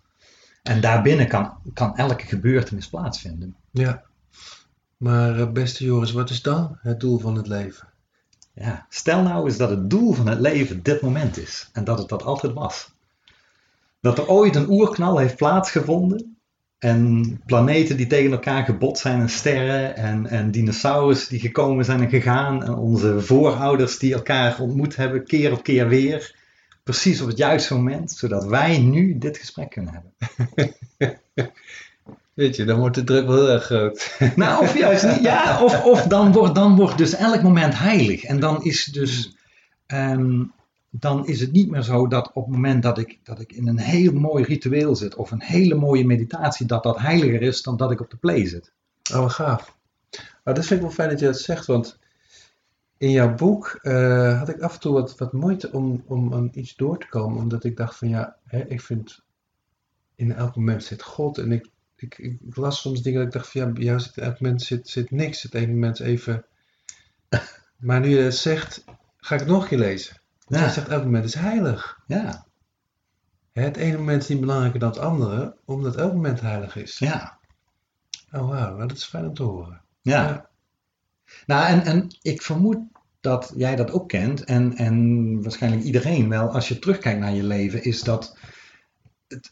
[0.64, 3.56] En daarbinnen kan, kan elke gebeurtenis plaatsvinden.
[3.72, 4.04] Ja.
[4.98, 7.88] Maar eh, beste Joris, wat is dan het doel van het leven?
[8.54, 11.98] Ja, stel nou eens dat het doel van het leven dit moment is en dat
[11.98, 12.92] het dat altijd was.
[14.00, 16.38] Dat er ooit een oerknal heeft plaatsgevonden
[16.78, 22.02] en planeten die tegen elkaar gebotst zijn en sterren en, en dinosaurussen die gekomen zijn
[22.02, 26.36] en gegaan en onze voorouders die elkaar ontmoet hebben keer op keer weer.
[26.92, 30.14] Precies op het juiste moment, zodat wij nu dit gesprek kunnen hebben.
[32.34, 34.16] Weet je, dan wordt de druk wel heel erg groot.
[34.36, 35.22] Nou, of juist niet.
[35.22, 38.24] Ja, of, of dan, wordt, dan wordt dus elk moment heilig.
[38.24, 39.36] En dan is dus.
[39.86, 40.44] ehm,
[40.90, 43.68] dan is het niet meer zo dat op het moment dat ik, dat ik in
[43.68, 45.16] een heel mooi ritueel zit.
[45.16, 46.66] of een hele mooie meditatie.
[46.66, 48.72] dat dat heiliger is dan dat ik op de play zit.
[49.14, 49.76] Oh, wat gaaf.
[50.44, 52.00] Maar dat vind ik wel fijn dat je dat zegt, want
[53.02, 56.50] in jouw boek eh, had ik af en toe wat, wat moeite om, om aan
[56.54, 59.20] iets door te komen, omdat ik dacht van ja, hè, ik vind
[60.16, 63.52] in elk moment zit God en ik, ik, ik, las soms dingen dat ik dacht
[63.52, 66.46] van ja, bij jou zit in elk moment zit, zit niks, het ene moment even.
[67.78, 68.84] Maar nu je het zegt,
[69.18, 70.22] ga ik het nog een keer lezen.
[70.48, 70.66] Want Ja.
[70.66, 72.00] hij zegt elk moment is heilig.
[72.08, 72.46] Ja,
[73.52, 76.98] Het ene moment is niet belangrijker dan het andere, omdat elk moment heilig is.
[77.00, 77.40] ja,
[78.32, 79.82] Oh wauw, nou, dat is fijn om te horen.
[80.02, 80.24] ja.
[80.28, 80.50] Ja.
[81.46, 82.78] Nou, en, en ik vermoed
[83.22, 84.44] dat jij dat ook kent.
[84.44, 86.50] En, en waarschijnlijk iedereen wel.
[86.50, 88.38] Als je terugkijkt naar je leven, is dat
[89.28, 89.52] het,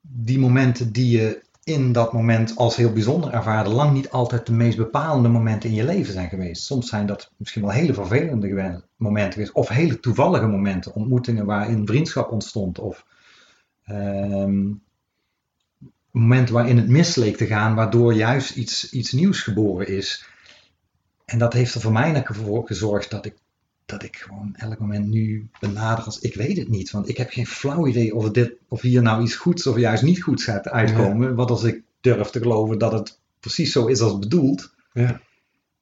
[0.00, 4.52] die momenten die je in dat moment als heel bijzonder ervaarde, lang niet altijd de
[4.52, 6.64] meest bepalende momenten in je leven zijn geweest.
[6.64, 11.86] Soms zijn dat misschien wel hele vervelende momenten geweest, of hele toevallige momenten, ontmoetingen waarin
[11.86, 13.06] vriendschap ontstond, of
[13.84, 14.72] ehm,
[16.10, 20.26] momenten waarin het mis leek te gaan, waardoor juist iets, iets nieuws geboren is.
[21.26, 23.34] En dat heeft er voor mij voor gezorgd dat ik,
[23.86, 26.90] dat ik gewoon elk moment nu benader als ik weet het niet.
[26.90, 30.02] Want ik heb geen flauw idee of, dit, of hier nou iets goeds of juist
[30.02, 31.34] niet goeds gaat uitkomen.
[31.34, 34.74] Wat als ik durf te geloven dat het precies zo is als bedoeld.
[34.92, 35.20] Ja.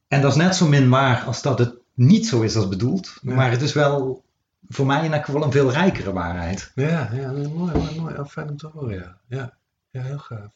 [0.08, 3.18] En dat is net zo min waar als dat het niet zo is als bedoeld.
[3.22, 3.34] Ja.
[3.34, 4.24] Maar het is wel
[4.68, 6.72] voor mij in elk geval een veel rijkere waarheid.
[6.74, 8.18] Ja, ja, mooi, mooi, mooi.
[8.18, 9.20] Oh, fijn om te horen, ja.
[9.28, 9.56] Ja,
[9.90, 10.52] ja heel gaaf.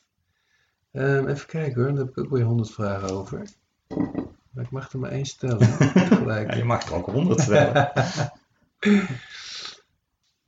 [0.92, 3.42] Ehm, even kijken hoor, daar heb ik ook weer honderd vragen over.
[4.59, 5.68] Maar ik mag er maar één stellen.
[6.29, 7.92] Ja, je mag er ook honderd stellen.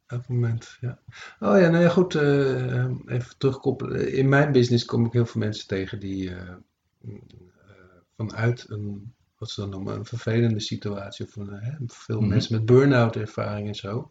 [0.06, 0.98] Elk moment, ja.
[1.40, 4.12] Oh ja, nou ja, goed, eh, ehm, even terugkoppelen.
[4.12, 6.48] In mijn business kom ik heel veel mensen tegen die eh,
[7.00, 7.14] eh,
[8.16, 12.28] vanuit een, wat ze dan noemen, een vervelende situatie, of een, veel Mhm.
[12.28, 14.10] mensen met burn-out ervaring en zo.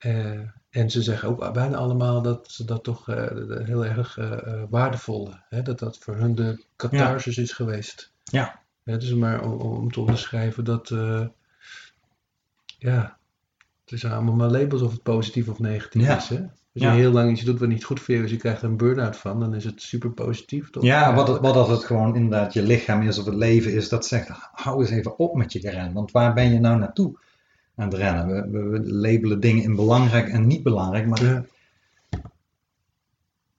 [0.00, 0.38] Eh,
[0.70, 3.26] en ze zeggen ook bijna allemaal dat ze dat toch eh,
[3.64, 8.12] heel erg eh, waardevol, hè, dat dat voor hun de catharsis is geweest.
[8.24, 8.60] Ja.
[8.82, 10.88] Ja, het is maar om, om te onderschrijven dat,
[12.78, 13.16] ja,
[13.84, 16.16] het is allemaal maar labels of het positief of negatief Ja.
[16.16, 16.28] is.
[16.28, 16.36] Hè?
[16.42, 16.92] Als Ja.
[16.92, 18.76] je heel lang iets doet wat niet goed voor je is, je krijgt er een
[18.76, 20.82] burn-out van, dan is het super positief, toch?
[20.82, 23.88] Ja, wat, het- wat als het gewoon inderdaad je lichaam is of het leven is,
[23.88, 25.92] dat zegt, hou eens even op met je rennen.
[25.92, 27.18] Want waar ben je nou naartoe
[27.80, 28.50] aan het rennen?
[28.70, 31.44] We, labelen dingen in belangrijk en niet belangrijk, maar, Ja,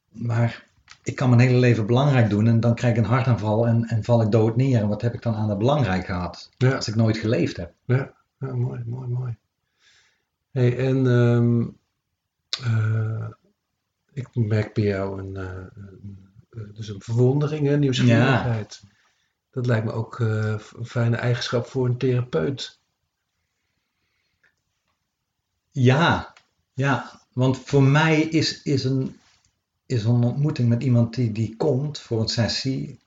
[0.10, 0.68] maar
[1.04, 4.04] ik kan mijn hele leven belangrijk doen en dan krijg ik een hartaanval en, en
[4.04, 4.80] val ik dood neer.
[4.82, 6.50] En wat heb ik dan aan dat belangrijk gehad?
[6.58, 6.76] ja.
[6.76, 7.74] Als ik nooit geleefd heb.
[7.86, 9.36] Ja, ja, mooi, mooi, mooi.
[10.52, 11.68] Hey, en ehm,
[12.64, 13.28] eh,
[14.14, 15.70] ik merk bij jou een, een-
[16.50, 18.84] eh, dus een verwondering, hè, nieuwsgierigheid.
[19.52, 22.80] Dat lijkt me ook een fijne eigenschap voor een therapeut.
[25.72, 26.34] Ja,
[26.74, 29.16] ja, want voor mij is, is, een,
[29.86, 33.00] is een ontmoeting met iemand die, die komt voor een sessie,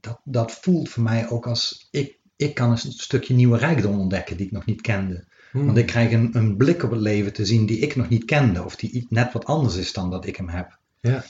[0.00, 4.36] dat, dat voelt voor mij ook als ik, ik kan een stukje nieuwe rijkdom ontdekken
[4.36, 5.24] die ik nog niet kende.
[5.50, 5.66] Hmm.
[5.66, 8.24] Want ik krijg een, een blik op het leven te zien die ik nog niet
[8.24, 10.78] kende, of die net wat anders is dan dat ik hem heb.
[11.00, 11.24] Ja.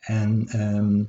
[0.00, 1.02] En ehm,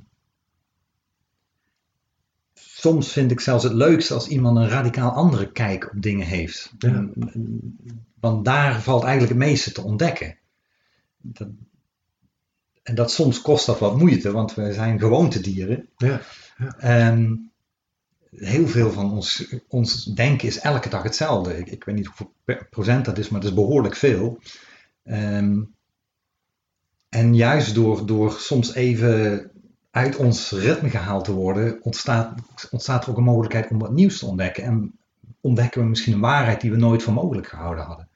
[2.81, 6.73] soms vind ik zelfs het leukste als iemand een radicaal andere kijk op dingen heeft.
[6.77, 6.89] Ja.
[6.89, 7.77] En-
[8.19, 10.37] Want daar valt eigenlijk het meeste te ontdekken.
[11.17, 11.47] Dat,
[12.83, 15.89] en dat soms kost dat wat moeite, want we zijn gewoontedieren.
[15.97, 16.21] Ja,
[16.77, 17.51] En
[18.29, 21.57] heel veel van ons, ons denken is elke dag hetzelfde.
[21.57, 22.33] Ik, ik weet niet hoeveel
[22.69, 24.39] procent dat is, maar dat is behoorlijk veel.
[25.03, 25.61] Ehm,
[27.09, 29.50] en juist door, door soms even
[29.91, 32.33] uit ons ritme gehaald te worden, ontstaat,
[32.71, 34.63] ontstaat er ook een mogelijkheid om wat nieuws te ontdekken.
[34.63, 34.93] En
[35.41, 38.07] ontdekken we misschien een waarheid die we nooit voor mogelijk gehouden hadden.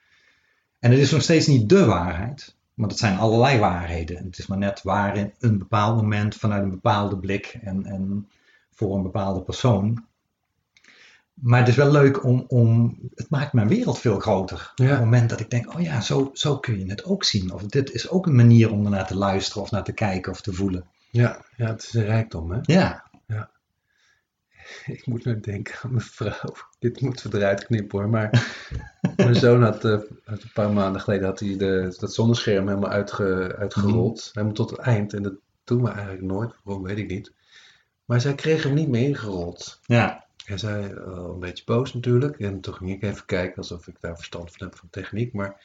[0.79, 4.23] En het is nog steeds niet de waarheid, want het zijn allerlei waarheden.
[4.25, 8.29] Het is maar net waar in een bepaald moment, vanuit een bepaalde blik en, en
[8.73, 10.05] voor een bepaalde persoon.
[11.33, 14.71] Maar het is wel leuk om, om het maakt mijn wereld veel groter.
[14.75, 14.85] Ja.
[14.85, 17.53] Op het moment dat ik denk, oh ja, zo, zo kun je het ook zien.
[17.53, 20.41] Of dit is ook een manier om ernaar te luisteren of naar te kijken of
[20.41, 20.85] te voelen.
[21.15, 22.59] Ja, ja, het is een rijkdom, hè?
[22.61, 23.05] Ja,
[24.95, 26.53] Ik moet nu denken aan mijn vrouw.
[26.79, 28.09] Dit moeten we eruit knippen hoor.
[28.09, 28.57] Maar
[29.15, 33.55] mijn zoon had, had een paar maanden geleden had hij de, dat zonnescherm helemaal uitge,
[33.57, 34.29] uitgerold.
[34.33, 35.13] Helemaal tot het eind.
[35.13, 36.53] En dat doen we eigenlijk nooit.
[36.63, 37.33] Waarom weet ik niet.
[38.05, 39.79] Maar zij kreeg hem niet meer ingerold.
[39.85, 42.39] ja, En zij eh, een beetje boos natuurlijk.
[42.39, 45.33] En toen ging ik even kijken alsof ik daar verstand van heb van techniek.
[45.33, 45.61] Maar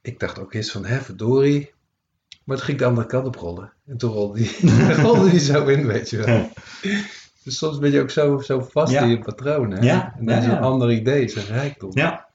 [0.00, 1.72] ik dacht ook eens van, hè, verdorie.
[2.44, 3.72] Maar toen ging de andere kant op rollen.
[3.86, 4.70] En toen rolde die,
[5.02, 6.50] rolde die zo in, weet je wel.
[7.42, 9.82] Dus soms ben je ook zo, zo vast in je patronen.
[9.82, 11.90] Ja, En dan is een ander idee, is een rijkdom.
[11.94, 12.30] ja.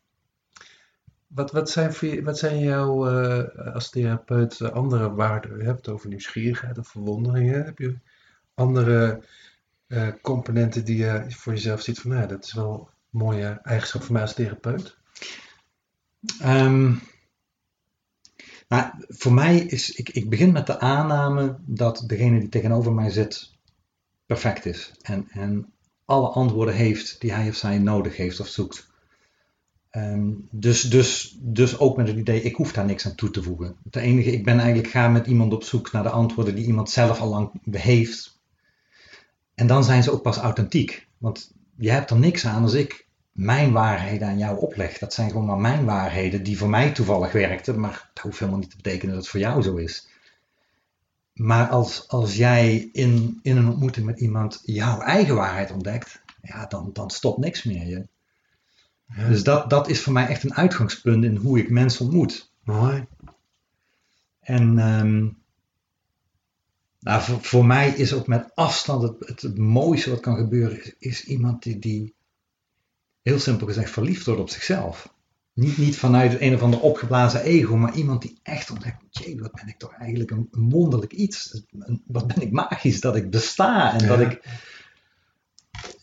[1.28, 5.58] Wat, wat, zijn voor wat zijn jouw, eh, als therapeut, eh, andere waarden?
[5.58, 7.52] Je hebt het over nieuwsgierigheid of verwondering.
[7.52, 7.58] hè?
[7.58, 7.96] Heb je
[8.54, 9.22] andere
[9.88, 14.04] eh, componenten die je voor jezelf ziet van, nou, dat is wel een mooie eigenschap
[14.04, 14.98] voor mij als therapeut?
[16.42, 16.94] Ehm,
[18.68, 23.10] nou, voor mij is, ik, ik begin met de aanname dat degene die tegenover mij
[23.10, 23.52] zit
[24.26, 24.92] perfect is.
[25.02, 25.74] En, en
[26.06, 28.88] alle antwoorden heeft die hij of zij nodig heeft of zoekt.
[29.90, 33.44] Ehm, dus, dus, dus ook met het idee, ik hoef daar niks aan toe te
[33.44, 33.76] voegen.
[33.84, 36.90] Het enige, ik ben eigenlijk ga met iemand op zoek naar de antwoorden die iemand
[36.90, 38.40] zelf al lang heeft.
[39.54, 41.08] En dan zijn ze ook pas authentiek.
[41.18, 43.07] Want je hebt er niks aan als ik
[43.38, 44.98] mijn waarheden aan jou opleg.
[44.98, 48.60] Dat zijn gewoon maar mijn waarheden die voor mij toevallig werkten, maar dat hoeft helemaal
[48.60, 50.08] niet te betekenen dat het voor jou zo is.
[51.34, 56.66] Maar als, als jij in, in een ontmoeting met iemand jouw eigen waarheid ontdekt, ja,
[56.66, 57.88] dan, dan stopt niks meer.
[57.88, 58.08] Je.
[59.16, 62.52] Ja, Dus dat, dat is voor mij echt een uitgangspunt in hoe ik mensen ontmoet.
[62.64, 63.08] mooi.
[64.40, 65.28] En ehm,
[67.00, 70.84] nou, voor, voor mij is ook met afstand het, het, het mooiste wat kan gebeuren,
[70.84, 72.16] is, is iemand die, die
[73.28, 75.16] heel simpel gezegd verliefd wordt op zichzelf.
[75.54, 79.52] Niet, niet vanuit een of ander opgeblazen ego, maar iemand die echt ontdekt, jee, wat
[79.52, 81.64] ben ik toch eigenlijk een, een wonderlijk iets.
[81.72, 84.42] Een- Wat ben ik magisch dat ik besta en dat ik,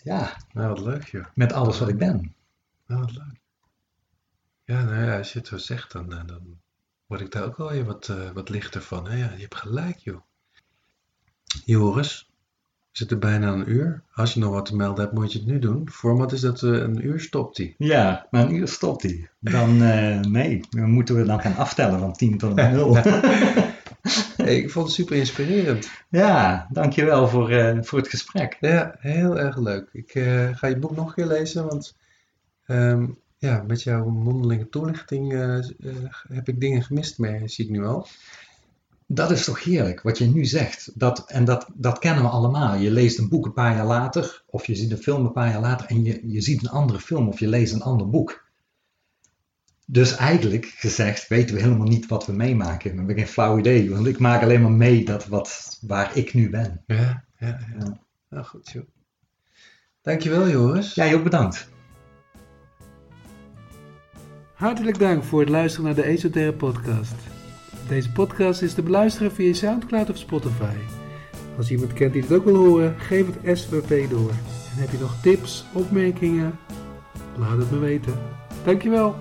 [0.02, 1.24] ja, Nou, wat leuk, joh.
[1.34, 2.34] met alles wat ik ben.
[2.86, 3.40] Nou, wat leuk.
[4.64, 6.60] Ja, nou ja, als je het zo zegt, dan, eh, dan
[7.06, 9.08] word ik daar ook wel weer wat, eh, wat lichter van.
[9.08, 9.16] Hè?
[9.16, 10.20] Ja, je hebt gelijk, joh.
[11.64, 12.30] Joris,
[12.96, 14.02] zitten bijna een uur.
[14.12, 15.90] Als je nog wat te melden hebt, moet je het nu doen.
[15.90, 17.74] Format is dat een uur stopt hij.
[17.78, 19.28] Ja, maar een uur stopt hij.
[19.38, 22.96] Dan, eh, nee, dan moeten we dan gaan aftellen van 10 tot 0.
[24.36, 25.90] Hey, ik vond het super inspirerend.
[26.08, 28.56] Ja, dankjewel voor, eh, voor het gesprek.
[28.60, 29.88] Ja, heel erg leuk.
[29.92, 31.96] Ik eh, ga je boek nog een keer lezen, want
[32.66, 33.06] ehm,
[33.38, 35.32] ja, met jouw mondelinge toelichting
[36.28, 38.06] heb ik dingen gemist, maar zie ik nu al.
[39.14, 40.90] Dat is toch heerlijk, wat je nu zegt.
[40.94, 42.76] Dat, en dat, dat kennen we allemaal.
[42.76, 45.50] Je leest een boek een paar jaar later, of je ziet een film een paar
[45.50, 48.44] jaar later, en je, je ziet een andere film of je leest een ander boek.
[49.86, 52.90] Dus eigenlijk gezegd weten we helemaal niet wat we meemaken.
[52.90, 56.34] We hebben geen flauw idee, want ik maak alleen maar mee dat wat, waar ik
[56.34, 56.82] nu ben.
[56.86, 57.58] Ja, ja, ja.
[57.78, 58.00] Ja.
[58.30, 58.84] Nou goed, joh.
[60.02, 60.94] Dankjewel, Joris.
[60.94, 61.68] Jij ook bedankt.
[64.54, 67.33] Hartelijk dank voor het luisteren naar de Esoterra podcast.
[67.88, 70.74] Deze podcast is te beluisteren via Soundcloud of Spotify.
[71.56, 74.30] Als iemand kent die het ook wil horen, geef het SVP door.
[74.30, 76.58] En heb je nog tips, opmerkingen?
[77.38, 78.14] Laat het me weten.
[78.64, 79.14] Dankjewel.